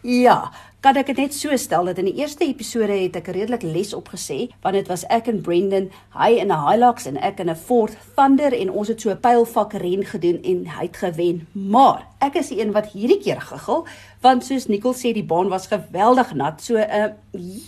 ja, 0.03 0.39
kan 0.81 0.97
ek 0.97 1.07
dit 1.07 1.17
net 1.25 1.35
so 1.35 1.57
stel 1.57 1.89
dat 1.89 1.99
in 1.99 2.09
die 2.11 2.19
eerste 2.21 2.45
episode 2.45 2.93
het 2.93 3.17
ek 3.17 3.31
redelik 3.35 3.63
les 3.67 3.95
opgesê 3.97 4.49
want 4.63 4.77
dit 4.79 4.89
was 4.91 5.05
ek 5.11 5.31
en 5.33 5.41
Brendan, 5.43 5.89
hy 6.15 6.37
in 6.41 6.53
'n 6.53 6.63
Hilux 6.67 7.07
en 7.07 7.17
ek 7.17 7.41
in 7.41 7.51
'n 7.51 7.57
Ford 7.57 7.97
Thunder 8.17 8.53
en 8.53 8.71
ons 8.71 8.89
het 8.89 9.01
so 9.01 9.11
'n 9.11 9.21
pylvak 9.21 9.73
ren 9.73 10.05
gedoen 10.05 10.39
en 10.43 10.67
hy 10.67 10.85
het 10.87 10.97
gewen. 10.97 11.47
Maar 11.53 12.07
ek 12.21 12.37
is 12.37 12.49
die 12.49 12.61
een 12.61 12.73
wat 12.73 12.93
hierdie 12.93 13.19
keer 13.19 13.41
gegil 13.41 13.87
want 14.21 14.45
soos 14.45 14.67
Nicole 14.69 14.95
sê 14.95 15.13
die 15.13 15.25
baan 15.25 15.49
was 15.49 15.67
geweldig 15.67 16.35
nat. 16.35 16.63
So 16.63 16.77
uh 16.77 17.11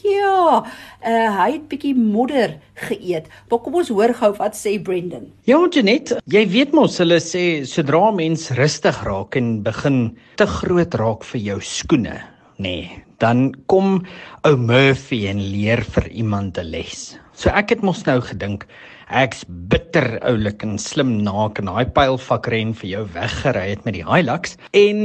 ja, 0.02 0.64
uh 1.04 1.28
hy 1.38 1.50
het 1.52 1.68
bietjie 1.68 1.94
modder 1.94 2.58
geëet. 2.88 3.26
Maar 3.50 3.58
kom 3.58 3.74
ons 3.74 3.88
hoor 3.88 4.14
gou 4.14 4.32
wat 4.38 4.56
sê 4.56 4.78
Brendan. 4.82 5.28
Ja, 5.44 5.58
Janet, 5.70 6.16
jy 6.26 6.46
weet 6.48 6.72
mos 6.72 6.98
hulle 6.98 7.20
sê 7.20 7.64
sodra 7.68 8.10
mens 8.14 8.50
rustig 8.58 9.02
raak 9.04 9.36
en 9.36 9.62
begin 9.62 10.16
te 10.36 10.46
groot 10.46 10.94
raak 10.94 11.24
vir 11.24 11.40
jou 11.40 11.60
skoene, 11.60 12.16
nee, 12.58 13.02
dan 13.22 13.50
kom 13.66 14.02
ou 14.46 14.54
Murphy 14.58 15.24
en 15.30 15.40
leer 15.52 15.82
vir 15.94 16.08
iemand 16.10 16.58
'n 16.58 16.70
les. 16.70 17.18
So 17.32 17.50
ek 17.50 17.70
het 17.70 17.82
mos 17.82 18.04
nou 18.06 18.20
gedink 18.20 18.66
ek's 19.10 19.44
bitter 19.72 20.18
oulik 20.28 20.62
en 20.62 20.78
slim 20.78 21.22
naak 21.24 21.58
en 21.58 21.70
daai 21.70 21.86
pylvakren 21.96 22.74
vir 22.76 22.88
jou 22.90 23.04
weggery 23.14 23.70
het 23.70 23.84
met 23.86 23.94
die 23.94 24.04
Hilux 24.04 24.56
en 24.76 24.98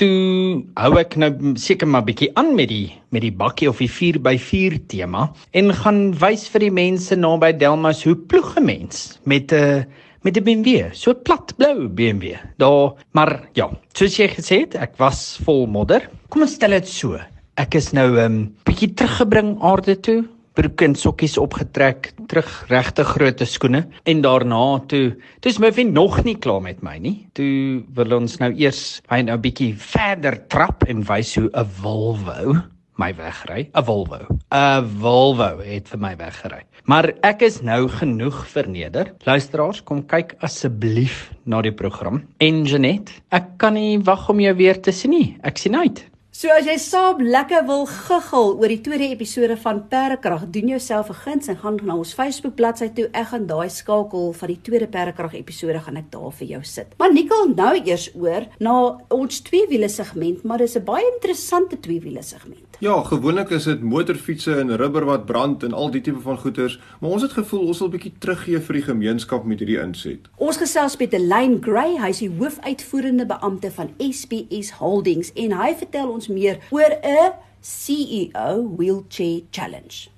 toe 0.00 0.64
hou 0.80 0.92
ek 0.98 1.16
nou 1.20 1.30
seker 1.60 1.86
maar 1.86 2.06
bietjie 2.06 2.30
aan 2.40 2.54
met 2.56 2.70
die 2.72 2.92
met 3.12 3.22
die 3.22 3.34
bakkie 3.34 3.68
of 3.68 3.82
die 3.82 3.90
4x4 3.90 4.78
tema 4.88 5.32
en 5.52 5.74
gaan 5.82 6.14
wys 6.22 6.48
vir 6.48 6.60
die 6.60 6.72
mense 6.72 7.16
naby 7.16 7.52
Delmas 7.52 8.04
hoe 8.04 8.16
ploeg 8.16 8.56
'n 8.56 8.64
mens 8.64 9.20
met 9.24 9.52
'n 9.52 9.84
met 10.22 10.36
'n 10.36 10.44
BMW, 10.44 10.92
so 10.92 11.14
plat 11.14 11.56
blou 11.56 11.88
BMW. 11.88 12.36
Daar, 12.56 12.92
maar 13.12 13.48
ja, 13.52 13.70
soos 13.92 14.16
jy 14.16 14.28
gesê 14.28 14.60
het, 14.60 14.74
ek 14.74 14.96
was 14.96 15.40
vol 15.44 15.66
modder. 15.66 16.10
Kom 16.30 16.44
ons 16.46 16.52
stel 16.54 16.76
dit 16.76 16.86
so. 16.86 17.18
Ek 17.58 17.74
is 17.74 17.88
nou 17.90 18.14
'n 18.14 18.22
um, 18.22 18.34
bietjie 18.62 18.94
teruggebring 18.94 19.56
aarde 19.66 19.96
toe, 19.98 20.20
broek 20.54 20.82
en 20.86 20.94
sokkies 20.94 21.34
opgetrek, 21.42 22.12
terug 22.30 22.50
regte 22.70 23.02
grootte 23.04 23.44
skoene 23.44 23.80
en 24.06 24.22
daarna 24.22 24.78
toe, 24.86 25.16
dis 25.42 25.58
vriend 25.58 25.92
nog 25.92 26.22
nie 26.24 26.36
klaar 26.38 26.62
met 26.62 26.82
my 26.82 26.98
nie. 26.98 27.26
Toe 27.34 27.82
wil 27.94 28.14
ons 28.20 28.38
nou 28.38 28.52
eers 28.54 29.02
hy 29.10 29.22
nou 29.22 29.36
'n 29.36 29.42
bietjie 29.42 29.74
verder 29.74 30.38
trap 30.46 30.84
en 30.86 31.02
wys 31.02 31.34
hoe 31.34 31.50
'n 31.50 31.66
Volvo 31.82 32.62
my 32.96 33.12
wegry, 33.16 33.68
'n 33.74 33.82
Volvo. 33.82 34.20
'n 34.52 34.86
Volvo 35.00 35.58
het 35.64 35.88
vir 35.88 35.98
my 35.98 36.16
weggery. 36.16 36.62
Maar 36.84 37.12
ek 37.22 37.42
is 37.42 37.60
nou 37.62 37.88
genoeg 37.88 38.46
verneder. 38.46 39.14
Luisteraars, 39.24 39.82
kom 39.82 40.06
kyk 40.06 40.34
asseblief 40.40 41.32
na 41.44 41.60
die 41.62 41.72
program. 41.72 42.22
En 42.38 42.64
Janet, 42.64 43.10
ek 43.30 43.58
kan 43.58 43.74
nie 43.74 43.98
wag 43.98 44.28
om 44.28 44.40
jou 44.40 44.54
weer 44.54 44.80
te 44.80 44.92
sien 44.92 45.10
nie. 45.10 45.36
Ek 45.42 45.58
sien 45.58 45.74
uit. 45.74 46.10
So 46.40 46.48
as 46.48 46.64
jy 46.64 46.78
saam 46.80 47.18
lekker 47.20 47.66
wil 47.68 47.82
guggel 47.84 48.54
oor 48.62 48.72
die 48.72 48.78
tweede 48.80 49.10
episode 49.12 49.58
van 49.60 49.82
Perdekrag, 49.90 50.46
doen 50.54 50.70
jouself 50.72 51.10
'n 51.10 51.18
guns 51.24 51.48
en 51.48 51.56
gaan 51.56 51.76
na 51.84 51.96
ons 51.96 52.14
Facebook 52.14 52.54
bladsy 52.56 52.88
toe. 52.88 53.10
Ek 53.12 53.26
gaan 53.26 53.46
daai 53.46 53.68
skakel 53.68 54.32
van 54.32 54.48
die 54.48 54.60
tweede 54.62 54.86
Perdekrag 54.86 55.34
episode 55.34 55.80
gaan 55.80 55.96
ek 55.96 56.10
daar 56.10 56.32
vir 56.32 56.46
jou 56.46 56.62
sit. 56.64 56.86
Maar 56.96 57.12
Nicole, 57.12 57.52
nou 57.54 57.76
eers 57.84 58.08
oor 58.14 58.46
na 58.58 59.00
ons 59.10 59.40
tweewiele 59.40 59.88
segment, 59.88 60.42
maar 60.42 60.58
dis 60.58 60.76
'n 60.76 60.84
baie 60.84 61.04
interessante 61.12 61.76
tweewiele 61.76 62.22
segment. 62.22 62.70
Ja, 62.80 63.02
gewoonlik 63.02 63.50
is 63.50 63.64
dit 63.64 63.82
motorfietsse 63.82 64.54
en 64.56 64.76
rubber 64.76 65.04
wat 65.04 65.26
brand 65.26 65.62
en 65.62 65.72
al 65.72 65.90
die 65.90 66.00
tipe 66.00 66.20
van 66.20 66.38
goeders, 66.38 66.78
maar 67.00 67.10
ons 67.10 67.22
het 67.22 67.32
gevoel 67.32 67.66
ons 67.66 67.78
wil 67.78 67.88
'n 67.88 67.90
bietjie 67.90 68.12
teruggee 68.18 68.60
vir 68.60 68.74
die 68.74 68.82
gemeenskap 68.82 69.44
met 69.44 69.58
hierdie 69.58 69.80
inset. 69.82 70.18
Ons 70.36 70.56
gesels 70.56 70.96
met 70.96 71.12
Elaine 71.12 71.58
Gray, 71.60 71.98
hy 71.98 72.08
is 72.08 72.18
die 72.18 72.30
hoofuitvoerende 72.38 73.26
beampte 73.26 73.70
van 73.70 73.90
SBS 73.98 74.70
Holdings 74.70 75.32
en 75.34 75.52
hy 75.52 75.74
vertel 75.74 76.08
ons 76.08 76.29
meer 76.30 76.58
oor 76.70 76.98
'n 77.02 77.32
CEO 77.60 78.70
Wheelchair 78.76 79.42
Challenge. 79.50 80.10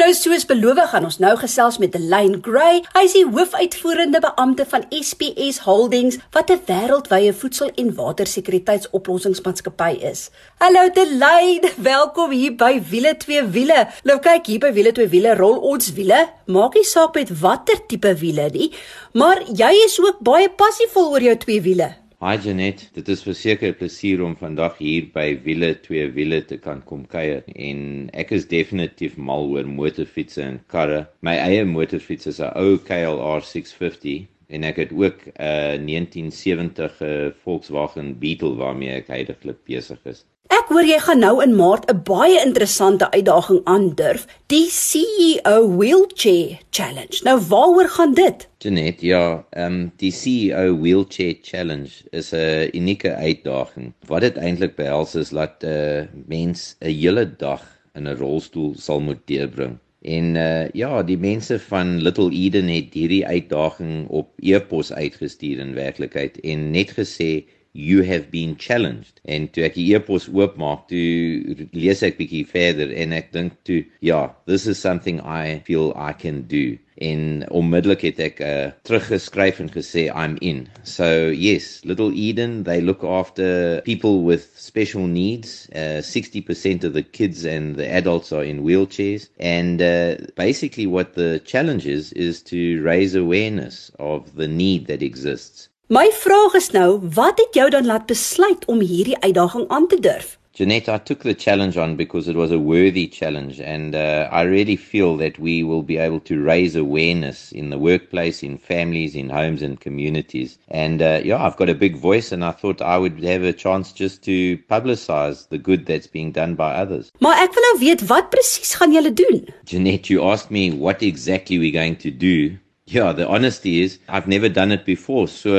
Nou 0.00 0.14
soos 0.16 0.46
beloof 0.48 0.78
gaan 0.92 1.04
ons 1.04 1.18
nou 1.20 1.34
gesels 1.36 1.76
met 1.82 1.96
Elaine 1.98 2.38
Gray. 2.40 2.78
Hy 2.94 3.02
is 3.04 3.12
die 3.16 3.24
hoofuitvoerende 3.26 4.20
beampte 4.22 4.64
van 4.70 4.84
SPS 4.94 5.58
Holdings 5.66 6.16
wat 6.32 6.50
'n 6.50 6.60
wêreldwye 6.68 7.32
voedsel- 7.34 7.72
en 7.74 7.94
watersekuriteitsoplossingsmaatskappy 7.94 9.92
is. 10.12 10.30
Hallo 10.58 10.88
Elaine, 10.94 11.72
welkom 11.92 12.30
hier 12.30 12.56
by 12.56 12.82
Wiele 12.90 13.16
2 13.16 13.50
Wiele. 13.50 13.88
Nou 14.04 14.18
kyk 14.18 14.46
hier 14.46 14.58
by 14.58 14.72
Wiele 14.72 14.92
2 14.92 15.08
Wiele 15.08 15.34
rol 15.34 15.58
ons 15.58 15.92
wiele. 15.92 16.28
Maak 16.46 16.74
nie 16.74 16.84
saak 16.84 17.14
met 17.14 17.40
watter 17.40 17.86
tipe 17.86 18.14
wiele 18.14 18.50
nie, 18.50 18.72
maar 19.12 19.42
jy 19.52 19.72
is 19.84 20.00
ook 20.00 20.16
baie 20.20 20.48
passievol 20.48 21.10
oor 21.10 21.22
jou 21.22 21.36
twee 21.36 21.60
wiele. 21.60 21.94
Hi 22.20 22.36
Janet, 22.36 22.82
dit 22.92 23.06
is 23.08 23.22
verseker 23.24 23.70
'n 23.72 23.76
plesier 23.80 24.22
om 24.24 24.34
vandag 24.36 24.74
hier 24.78 25.04
by 25.14 25.38
Wiele 25.44 25.70
2 25.84 26.10
Wiele 26.16 26.40
te 26.50 26.58
kan 26.66 26.82
kom 26.90 27.06
kuier 27.14 27.46
en 27.68 27.78
ek 28.22 28.34
is 28.38 28.44
definitief 28.50 29.14
mal 29.28 29.48
oor 29.54 29.70
motorfietsse 29.78 30.42
en 30.44 30.58
karre. 30.74 30.98
My 31.24 31.38
eie 31.46 31.64
motorfiets 31.64 32.28
is 32.32 32.42
'n 32.44 32.52
ou 32.64 32.76
KLR 32.90 33.40
650 33.52 34.28
en 34.52 34.68
ek 34.68 34.82
het 34.82 34.92
ook 34.92 35.24
'n 35.32 35.88
1970 35.88 37.00
uh, 37.00 37.32
Volkswagen 37.46 38.12
Beetle 38.20 38.54
waarmee 38.60 39.00
ek 39.00 39.08
heidaglik 39.16 39.64
besig 39.64 40.04
is. 40.04 40.26
Ek 40.50 40.66
hoor 40.74 40.82
jy 40.82 40.96
gaan 40.98 41.20
nou 41.22 41.36
in 41.44 41.52
Maart 41.54 41.84
'n 41.92 42.00
baie 42.06 42.38
interessante 42.42 43.06
uitdaging 43.14 43.60
aandurf, 43.70 44.24
die 44.50 44.66
CEO 44.66 45.52
Wheelchair 45.78 46.58
Challenge. 46.74 47.20
Nou 47.22 47.36
waaroor 47.52 47.88
gaan 47.88 48.14
dit? 48.14 48.48
Janet, 48.58 49.00
ja, 49.00 49.44
ehm 49.50 49.66
um, 49.66 49.92
die 50.02 50.10
CEO 50.10 50.74
Wheelchair 50.80 51.36
Challenge 51.42 51.90
is 52.10 52.32
'n 52.32 52.68
unieke 52.74 53.14
uitdaging. 53.14 53.92
Wat 54.06 54.26
dit 54.26 54.36
eintlik 54.36 54.74
behels 54.74 55.14
is 55.14 55.30
dat 55.30 55.62
'n 55.62 55.66
uh, 55.66 56.02
mens 56.26 56.74
'n 56.80 56.98
hele 56.98 57.36
dag 57.36 57.62
in 57.94 58.08
'n 58.08 58.18
rolstoel 58.18 58.74
sal 58.76 59.00
moet 59.00 59.22
deurbring. 59.26 59.78
En 60.02 60.34
uh 60.34 60.68
ja, 60.72 61.02
die 61.02 61.18
mense 61.18 61.58
van 61.60 62.00
Little 62.02 62.30
Eden 62.32 62.68
het 62.68 62.94
hierdie 62.94 63.26
uitdaging 63.26 64.08
op 64.08 64.32
e-pos 64.40 64.92
uitgestuur 64.92 65.58
in 65.58 65.74
werklikheid 65.74 66.40
en 66.40 66.70
net 66.70 66.90
gesê 66.90 67.44
you 67.72 68.02
have 68.02 68.30
been 68.30 68.56
challenged. 68.56 69.20
En 69.24 69.46
toe 69.54 69.64
ek 69.68 69.76
die 69.78 69.86
e-pos 69.94 70.26
oopmaak 70.32 70.88
toe 70.90 71.68
lees 71.76 72.02
ek 72.02 72.18
bietjie 72.18 72.44
verder 72.48 72.90
en 72.90 73.14
ek 73.14 73.30
dink 73.36 73.54
toe 73.68 73.84
ja 74.02 74.28
this 74.50 74.66
is 74.66 74.80
something 74.80 75.20
i 75.22 75.60
feel 75.66 75.92
i 75.94 76.12
can 76.12 76.42
do. 76.50 76.76
En 77.00 77.46
onmiddellik 77.56 78.02
het 78.04 78.18
ek 78.20 78.42
uh, 78.44 78.72
teruggeskryf 78.84 79.60
en 79.62 79.70
gesê 79.72 80.08
i'm 80.10 80.36
in. 80.44 80.66
So 80.82 81.30
yes 81.30 81.80
little 81.86 82.10
eden 82.12 82.64
they 82.66 82.82
look 82.82 83.04
after 83.06 83.80
people 83.86 84.20
with 84.26 84.50
special 84.58 85.06
needs. 85.06 85.68
Uh, 85.72 86.02
60% 86.02 86.84
of 86.84 86.92
the 86.92 87.06
kids 87.06 87.44
and 87.44 87.76
the 87.76 87.88
adults 87.88 88.32
are 88.32 88.44
in 88.44 88.64
wheelchairs. 88.66 89.30
And 89.38 89.80
uh, 89.80 90.18
basically 90.36 90.86
what 90.86 91.14
the 91.14 91.40
challenge 91.46 91.86
is 91.86 92.12
is 92.12 92.42
to 92.50 92.82
raise 92.82 93.14
awareness 93.14 93.92
of 93.98 94.34
the 94.34 94.48
need 94.48 94.86
that 94.88 95.02
exists 95.02 95.69
My 95.90 96.06
vraag 96.14 96.54
is 96.54 96.68
nou, 96.70 97.00
wat 97.14 97.38
het 97.42 97.56
jou 97.58 97.70
dan 97.70 97.86
laat 97.86 98.06
besluit 98.06 98.64
om 98.70 98.78
hierdie 98.80 99.16
uitdaging 99.18 99.64
aan 99.68 99.88
te 99.88 99.96
durf? 100.00 100.38
Jeanette, 100.54 100.92
I 100.92 100.98
took 100.98 101.22
the 101.22 101.34
challenge 101.34 101.76
on 101.76 101.96
because 101.96 102.30
it 102.30 102.36
was 102.36 102.52
a 102.52 102.58
worthy 102.58 103.08
challenge, 103.08 103.58
and 103.58 103.96
uh, 103.96 104.28
I 104.30 104.42
really 104.42 104.76
feel 104.76 105.16
that 105.16 105.40
we 105.40 105.64
will 105.64 105.82
be 105.82 105.98
able 105.98 106.20
to 106.20 106.40
raise 106.44 106.78
awareness 106.78 107.50
in 107.50 107.70
the 107.70 107.78
workplace, 107.78 108.46
in 108.46 108.56
families, 108.58 109.16
in 109.16 109.30
homes, 109.30 109.62
and 109.62 109.80
communities. 109.80 110.58
And 110.68 111.02
uh, 111.02 111.22
yeah, 111.24 111.44
I've 111.44 111.56
got 111.56 111.68
a 111.68 111.74
big 111.74 111.96
voice, 111.96 112.30
and 112.30 112.44
I 112.44 112.52
thought 112.52 112.80
I 112.80 112.96
would 112.96 113.24
have 113.24 113.42
a 113.42 113.52
chance 113.52 113.90
just 113.92 114.22
to 114.30 114.58
publicize 114.70 115.48
the 115.48 115.58
good 115.58 115.86
that's 115.86 116.06
being 116.06 116.30
done 116.30 116.54
by 116.54 116.70
others. 116.74 117.10
Maar 117.18 117.42
ek 117.48 117.58
wil 117.58 117.66
nou 117.66 117.76
weet 117.82 118.06
wat 118.06 118.30
presies 118.30 118.76
gaan 118.78 118.94
julle 118.94 119.10
doen? 119.10 119.42
Jeanette, 119.64 120.06
you 120.06 120.22
asked 120.22 120.54
me 120.54 120.70
what 120.70 121.02
exactly 121.02 121.58
we're 121.58 121.74
going 121.74 121.98
to 121.98 122.14
do. 122.14 122.60
Ja, 122.92 123.12
the 123.12 123.28
honesty 123.28 123.82
is 123.82 124.00
I've 124.08 124.26
never 124.26 124.48
done 124.48 124.72
it 124.72 124.84
before. 124.84 125.28
So 125.28 125.52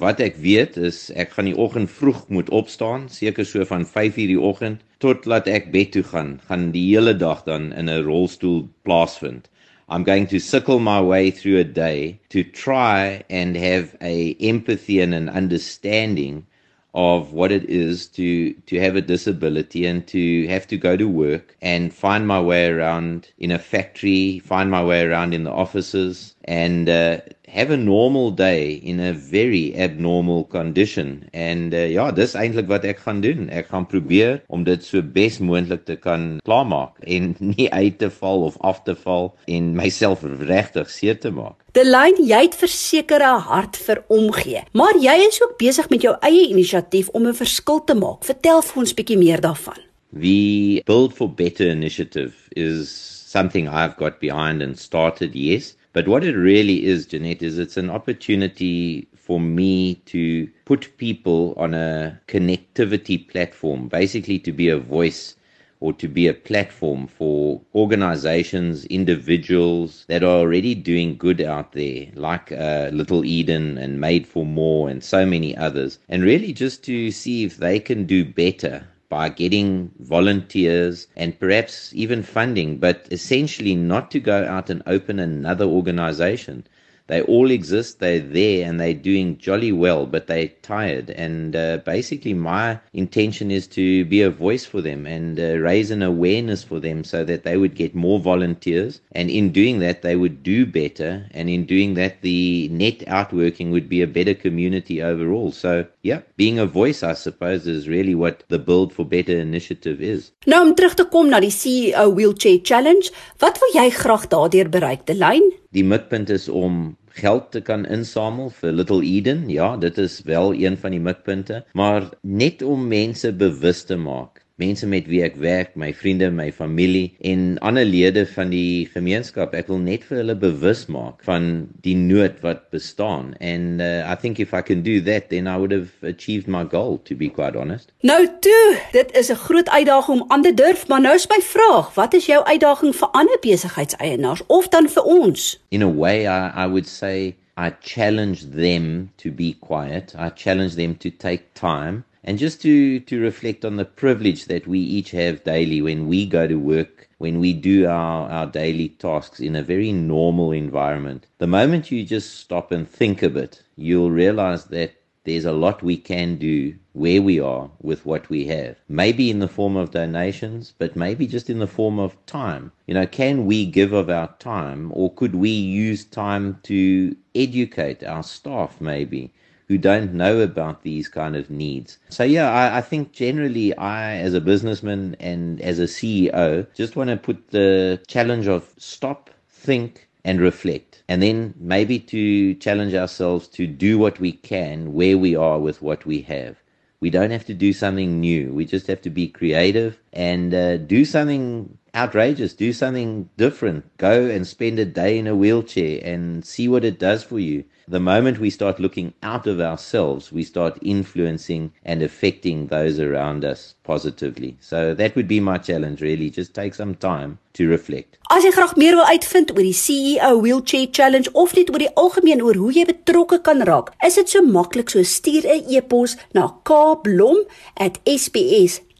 wat 0.00 0.18
ek 0.18 0.34
weet 0.42 0.74
is 0.88 1.12
ek 1.14 1.36
gaan 1.36 1.46
die 1.46 1.54
oggend 1.54 1.92
vroeg 1.94 2.24
moet 2.26 2.50
opstaan, 2.50 3.04
seker 3.06 3.46
so 3.46 3.62
van 3.70 3.86
5:00 3.86 4.26
die 4.32 4.40
oggend 4.50 4.82
tot 4.98 5.28
laat 5.30 5.46
ek 5.46 5.70
bed 5.70 5.92
toe 5.94 6.02
gaan, 6.02 6.40
gaan 6.48 6.72
die 6.74 6.82
hele 6.88 7.14
dag 7.14 7.44
dan 7.46 7.70
in 7.70 7.86
'n 7.86 8.02
rolstoel 8.02 8.66
plaasvind. 8.82 9.46
I'm 9.88 10.02
going 10.02 10.26
to 10.34 10.40
sickle 10.40 10.80
my 10.80 11.00
way 11.00 11.30
through 11.30 11.60
a 11.60 11.70
day 11.84 12.18
to 12.30 12.42
try 12.42 13.22
and 13.30 13.56
have 13.56 13.94
a 14.02 14.34
empathy 14.40 14.98
and 14.98 15.14
an 15.14 15.28
understanding 15.28 16.46
of 16.94 17.32
what 17.32 17.50
it 17.50 17.64
is 17.64 18.06
to 18.06 18.52
to 18.66 18.78
have 18.78 18.96
a 18.96 19.00
disability 19.00 19.86
and 19.86 20.06
to 20.06 20.46
have 20.48 20.66
to 20.66 20.76
go 20.76 20.96
to 20.96 21.08
work 21.08 21.56
and 21.62 21.94
find 21.94 22.26
my 22.26 22.40
way 22.40 22.68
around 22.68 23.28
in 23.38 23.50
a 23.50 23.58
factory, 23.58 24.38
find 24.40 24.70
my 24.70 24.84
way 24.84 25.02
around 25.02 25.32
in 25.32 25.44
the 25.44 25.50
offices, 25.50 26.34
and 26.44 26.88
uh, 26.88 27.18
have 27.48 27.70
a 27.70 27.76
normal 27.76 28.30
day 28.30 28.72
in 28.74 28.98
a 29.00 29.12
very 29.12 29.74
abnormal 29.76 30.44
condition. 30.44 31.28
And 31.32 31.74
uh, 31.74 31.86
ja, 31.90 32.10
dis 32.10 32.34
eintlik 32.34 32.68
wat 32.70 32.86
ek 32.88 33.02
gaan 33.04 33.20
doen. 33.24 33.48
Ek 33.52 33.68
gaan 33.72 33.86
probeer 33.86 34.40
om 34.48 34.64
dit 34.64 34.84
so 34.84 35.02
bes 35.02 35.38
moontlik 35.38 35.84
te 35.86 35.96
kan 35.96 36.40
klaarmaak 36.46 36.98
en 37.04 37.34
nie 37.54 37.68
uit 37.72 37.98
te 38.00 38.10
val 38.10 38.46
of 38.48 38.56
af 38.60 38.82
te 38.86 38.96
val 39.04 39.32
en 39.46 39.72
myself 39.78 40.24
regtig 40.24 40.90
seer 40.90 41.20
te 41.20 41.30
maak. 41.34 41.58
Delyn, 41.76 42.18
jy 42.28 42.42
het 42.44 42.56
verseker 42.58 43.22
'n 43.24 43.46
hart 43.48 43.76
vir 43.76 44.02
omgee, 44.08 44.60
maar 44.72 44.92
jy 45.00 45.14
is 45.28 45.40
ook 45.42 45.56
besig 45.58 45.88
met 45.88 46.02
jou 46.02 46.12
eie 46.20 46.48
inisiatief 46.48 47.08
om 47.16 47.26
'n 47.26 47.34
verskil 47.34 47.84
te 47.84 47.94
maak. 47.94 48.24
Vertel 48.24 48.62
vir 48.62 48.78
ons 48.82 48.94
bietjie 48.94 49.18
meer 49.18 49.40
daarvan. 49.40 49.80
The 50.12 50.82
Build 50.84 51.14
for 51.14 51.30
Better 51.30 51.70
initiative 51.70 52.34
is 52.50 52.92
something 53.32 53.66
I've 53.66 53.96
got 53.96 54.20
behind 54.20 54.60
and 54.60 54.78
started, 54.78 55.34
yes. 55.34 55.74
But 55.94 56.08
what 56.08 56.24
it 56.24 56.34
really 56.34 56.86
is, 56.86 57.04
Jeanette, 57.04 57.42
is 57.42 57.58
it's 57.58 57.76
an 57.76 57.90
opportunity 57.90 59.08
for 59.14 59.38
me 59.38 59.96
to 60.06 60.48
put 60.64 60.96
people 60.96 61.52
on 61.58 61.74
a 61.74 62.18
connectivity 62.28 63.28
platform, 63.28 63.88
basically 63.88 64.38
to 64.38 64.52
be 64.52 64.70
a 64.70 64.78
voice 64.78 65.36
or 65.80 65.92
to 65.92 66.08
be 66.08 66.28
a 66.28 66.32
platform 66.32 67.08
for 67.08 67.60
organizations, 67.74 68.86
individuals 68.86 70.04
that 70.08 70.22
are 70.22 70.38
already 70.38 70.74
doing 70.74 71.16
good 71.16 71.40
out 71.40 71.72
there, 71.72 72.06
like 72.14 72.52
uh, 72.52 72.88
Little 72.92 73.24
Eden 73.24 73.76
and 73.76 74.00
Made 74.00 74.26
for 74.26 74.46
More 74.46 74.88
and 74.88 75.04
so 75.04 75.26
many 75.26 75.56
others, 75.56 75.98
and 76.08 76.22
really 76.22 76.52
just 76.52 76.82
to 76.84 77.10
see 77.10 77.44
if 77.44 77.56
they 77.56 77.80
can 77.80 78.06
do 78.06 78.24
better 78.24 78.86
by 79.12 79.28
getting 79.28 79.90
volunteers 80.00 81.06
and 81.18 81.38
perhaps 81.38 81.92
even 81.94 82.22
funding, 82.22 82.78
but 82.78 83.06
essentially 83.10 83.74
not 83.74 84.10
to 84.10 84.18
go 84.18 84.42
out 84.46 84.70
and 84.70 84.82
open 84.86 85.18
another 85.18 85.66
organization. 85.66 86.66
They 87.08 87.20
all 87.20 87.50
exist, 87.50 87.98
they're 87.98 88.20
there, 88.20 88.66
and 88.66 88.80
they're 88.80 88.94
doing 88.94 89.36
jolly 89.36 89.70
well, 89.70 90.06
but 90.06 90.28
they're 90.28 90.48
tired. 90.62 91.10
And 91.10 91.54
uh, 91.54 91.78
basically, 91.84 92.32
my 92.32 92.80
intention 92.94 93.50
is 93.50 93.66
to 93.66 94.06
be 94.06 94.22
a 94.22 94.30
voice 94.30 94.64
for 94.64 94.80
them 94.80 95.04
and 95.06 95.38
uh, 95.38 95.58
raise 95.58 95.90
an 95.90 96.02
awareness 96.02 96.64
for 96.64 96.80
them 96.80 97.04
so 97.04 97.22
that 97.22 97.42
they 97.42 97.58
would 97.58 97.74
get 97.74 97.94
more 97.94 98.18
volunteers. 98.18 99.02
And 99.12 99.28
in 99.28 99.52
doing 99.52 99.80
that, 99.80 100.00
they 100.00 100.16
would 100.16 100.42
do 100.42 100.64
better. 100.64 101.26
And 101.32 101.50
in 101.50 101.66
doing 101.66 101.92
that, 101.94 102.22
the 102.22 102.68
net 102.72 103.06
outworking 103.06 103.72
would 103.72 103.90
be 103.90 104.00
a 104.00 104.06
better 104.06 104.32
community 104.32 105.02
overall. 105.02 105.52
So, 105.52 105.86
yeah, 106.02 106.22
being 106.36 106.58
a 106.58 106.66
voice, 106.66 107.02
I 107.02 107.14
suppose, 107.14 107.66
is 107.66 107.88
really 107.88 108.14
what 108.14 108.42
the 108.48 108.58
Build 108.58 108.92
for 108.92 109.06
Better 109.06 109.38
initiative 109.38 110.02
is. 110.02 110.32
Nou 110.46 110.60
om 110.66 110.74
terug 110.74 110.96
te 110.98 111.06
kom 111.10 111.30
na 111.30 111.40
die 111.42 111.52
CEO 111.54 112.10
Wheelchair 112.16 112.60
Challenge, 112.62 113.10
wat 113.42 113.60
wil 113.62 113.76
jy 113.78 113.88
graag 113.94 114.26
daardeur 114.32 114.70
bereik, 114.72 115.06
Delyn? 115.06 115.52
Die 115.72 115.86
mikpunt 115.86 116.30
is 116.34 116.48
om 116.48 116.96
geld 117.22 117.50
te 117.52 117.60
kan 117.60 117.86
insamel 117.86 118.50
vir 118.60 118.72
Little 118.72 119.02
Eden. 119.06 119.46
Ja, 119.52 119.76
dit 119.76 119.98
is 119.98 120.20
wel 120.26 120.54
een 120.58 120.78
van 120.80 120.96
die 120.96 121.02
mikpunte, 121.02 121.62
maar 121.78 122.10
net 122.22 122.62
om 122.62 122.88
mense 122.88 123.32
bewus 123.32 123.84
te 123.86 123.96
maak 123.96 124.41
mense 124.60 124.86
met 124.86 125.06
wie 125.10 125.22
ek 125.24 125.36
werk, 125.40 125.74
my 125.78 125.92
vriende, 125.96 126.28
my 126.30 126.50
familie 126.52 127.12
en 127.24 127.58
ander 127.64 127.84
lede 127.84 128.24
van 128.34 128.52
die 128.52 128.88
gemeenskap. 128.92 129.54
Ek 129.56 129.70
wil 129.72 129.80
net 129.82 130.04
vir 130.08 130.20
hulle 130.22 130.36
bewus 130.38 130.84
maak 130.92 131.22
van 131.26 131.68
die 131.86 131.96
nood 131.98 132.40
wat 132.44 132.68
bestaan. 132.74 133.32
And 133.40 133.80
uh, 133.80 134.04
I 134.06 134.16
think 134.18 134.40
if 134.42 134.52
I 134.54 134.62
can 134.62 134.82
do 134.82 135.00
that, 135.08 135.30
then 135.30 135.48
I 135.48 135.56
would 135.56 135.72
have 135.72 135.92
achieved 136.02 136.48
my 136.48 136.64
goal 136.64 136.98
to 137.08 137.16
be 137.16 137.30
quite 137.32 137.56
honest. 137.58 137.92
Nou 138.02 138.20
toe, 138.44 138.78
dit 138.92 139.16
is 139.16 139.30
'n 139.32 139.40
groot 139.48 139.68
uitdaging 139.68 140.20
om 140.20 140.30
aan 140.30 140.42
te 140.42 140.54
durf, 140.54 140.86
maar 140.88 141.00
nou 141.00 141.14
is 141.14 141.28
my 141.28 141.40
vraag, 141.40 141.94
wat 141.94 142.14
is 142.14 142.26
jou 142.26 142.44
uitdaging 142.44 142.94
vir 142.96 143.08
ander 143.10 143.38
besigheidseienaars 143.40 144.46
of 144.46 144.68
dan 144.68 144.88
vir 144.88 145.02
ons? 145.02 145.60
In 145.68 145.82
a 145.82 145.92
way 145.92 146.26
I 146.26 146.64
I 146.64 146.66
would 146.66 146.88
say 146.88 147.36
I 147.56 147.70
challenge 147.80 148.50
them 148.50 149.12
to 149.16 149.30
be 149.30 149.56
quiet. 149.60 150.14
I 150.18 150.30
challenge 150.30 150.74
them 150.74 150.96
to 150.96 151.10
take 151.10 151.42
time 151.54 152.04
and 152.24 152.38
just 152.38 152.62
to, 152.62 153.00
to 153.00 153.20
reflect 153.20 153.64
on 153.64 153.76
the 153.76 153.84
privilege 153.84 154.44
that 154.46 154.66
we 154.66 154.78
each 154.78 155.10
have 155.10 155.44
daily 155.44 155.82
when 155.82 156.06
we 156.06 156.24
go 156.24 156.46
to 156.46 156.56
work, 156.56 157.08
when 157.18 157.40
we 157.40 157.52
do 157.52 157.86
our, 157.86 158.30
our 158.30 158.46
daily 158.46 158.90
tasks 158.90 159.40
in 159.40 159.56
a 159.56 159.62
very 159.62 159.92
normal 159.92 160.52
environment. 160.52 161.26
The 161.38 161.46
moment 161.46 161.90
you 161.90 162.04
just 162.04 162.38
stop 162.38 162.70
and 162.70 162.88
think 162.88 163.22
a 163.22 163.28
bit, 163.28 163.62
you'll 163.76 164.10
realize 164.10 164.66
that 164.66 164.94
there's 165.24 165.44
a 165.44 165.52
lot 165.52 165.82
we 165.82 165.96
can 165.96 166.36
do 166.36 166.74
where 166.94 167.22
we 167.22 167.38
are 167.38 167.70
with 167.80 168.04
what 168.04 168.28
we 168.28 168.46
have. 168.46 168.76
Maybe 168.88 169.30
in 169.30 169.38
the 169.38 169.48
form 169.48 169.76
of 169.76 169.92
donations, 169.92 170.74
but 170.78 170.96
maybe 170.96 171.26
just 171.26 171.48
in 171.48 171.60
the 171.60 171.66
form 171.66 171.98
of 171.98 172.16
time. 172.26 172.72
You 172.86 172.94
know, 172.94 173.06
can 173.06 173.46
we 173.46 173.66
give 173.66 173.92
of 173.92 174.10
our 174.10 174.34
time 174.38 174.90
or 174.94 175.12
could 175.12 175.36
we 175.36 175.50
use 175.50 176.04
time 176.04 176.58
to 176.64 177.16
educate 177.34 178.02
our 178.02 178.22
staff 178.22 178.80
maybe? 178.80 179.32
Who 179.68 179.78
don't 179.78 180.12
know 180.12 180.40
about 180.40 180.82
these 180.82 181.08
kind 181.08 181.36
of 181.36 181.50
needs. 181.50 181.98
So 182.08 182.24
yeah, 182.24 182.50
I, 182.50 182.78
I, 182.78 182.80
think 182.80 183.12
generally 183.12 183.76
I, 183.76 184.16
as 184.16 184.34
a 184.34 184.40
businessman 184.40 185.16
and 185.20 185.60
as 185.60 185.78
a 185.78 185.84
CEO, 185.84 186.66
just 186.74 186.96
want 186.96 187.10
to 187.10 187.16
put 187.16 187.50
the 187.50 188.00
challenge 188.06 188.46
of 188.46 188.72
stop, 188.78 189.30
think, 189.48 190.08
and 190.24 190.40
reflect. 190.40 191.02
And 191.08 191.22
then 191.22 191.54
maybe 191.58 191.98
to 191.98 192.54
challenge 192.54 192.94
ourselves 192.94 193.48
to 193.48 193.66
do 193.66 193.98
what 193.98 194.20
we 194.20 194.32
can 194.32 194.92
where 194.92 195.18
we 195.18 195.34
are 195.36 195.58
with 195.58 195.82
what 195.82 196.06
we 196.06 196.22
have. 196.22 196.56
We 197.00 197.10
don't 197.10 197.32
have 197.32 197.46
to 197.46 197.54
do 197.54 197.72
something 197.72 198.20
new. 198.20 198.52
We 198.52 198.64
just 198.64 198.86
have 198.86 199.02
to 199.02 199.10
be 199.10 199.26
creative 199.26 199.98
and 200.12 200.54
uh, 200.54 200.76
do 200.76 201.04
something 201.04 201.76
outrageous, 201.94 202.54
do 202.54 202.72
something 202.72 203.28
different. 203.36 203.84
Go 203.98 204.28
and 204.28 204.46
spend 204.46 204.78
a 204.78 204.84
day 204.84 205.18
in 205.18 205.26
a 205.26 205.36
wheelchair 205.36 206.00
and 206.02 206.44
see 206.44 206.68
what 206.68 206.84
it 206.84 206.98
does 206.98 207.22
for 207.22 207.38
you. 207.38 207.64
The 207.88 208.00
moment 208.00 208.38
we 208.38 208.48
start 208.50 208.78
looking 208.78 209.12
out 209.22 209.46
of 209.46 209.60
ourselves, 209.60 210.32
we 210.32 210.44
start 210.44 210.78
influencing 210.80 211.72
and 211.84 212.00
affecting 212.00 212.68
those 212.68 213.00
around 213.00 213.44
us 213.44 213.74
positively. 213.82 214.56
So 214.60 214.94
that 214.94 215.16
would 215.16 215.28
be 215.28 215.40
my 215.40 215.58
challenge 215.58 216.00
really, 216.00 216.30
just 216.30 216.54
take 216.54 216.74
some 216.74 216.94
time 216.94 217.38
to 217.54 217.68
reflect. 217.68 218.16
As 218.30 218.44
jy 218.46 218.52
graag 218.54 218.76
meer 218.80 218.96
wil 218.96 219.04
uitvind 219.10 219.50
oor 219.52 219.60
die 219.60 219.76
CEO 219.76 220.40
Wheelchair 220.40 220.86
Challenge 220.94 221.28
of 221.34 221.52
net 221.58 221.68
oor 221.74 221.78
die 221.82 221.94
algemeen 222.00 222.40
oor 222.40 222.56
hoe 222.56 222.72
jy 222.72 222.84
betrokke 222.88 223.42
kan 223.44 223.60
raak, 223.68 223.92
is 224.06 224.16
dit 224.16 224.28
so 224.30 224.40
maklik 224.46 224.88
so 224.94 225.02
stuur 225.02 225.44
'n 225.44 225.68
e-pos 225.68 226.16
na 226.32 226.48
kblom@sps 226.64 227.42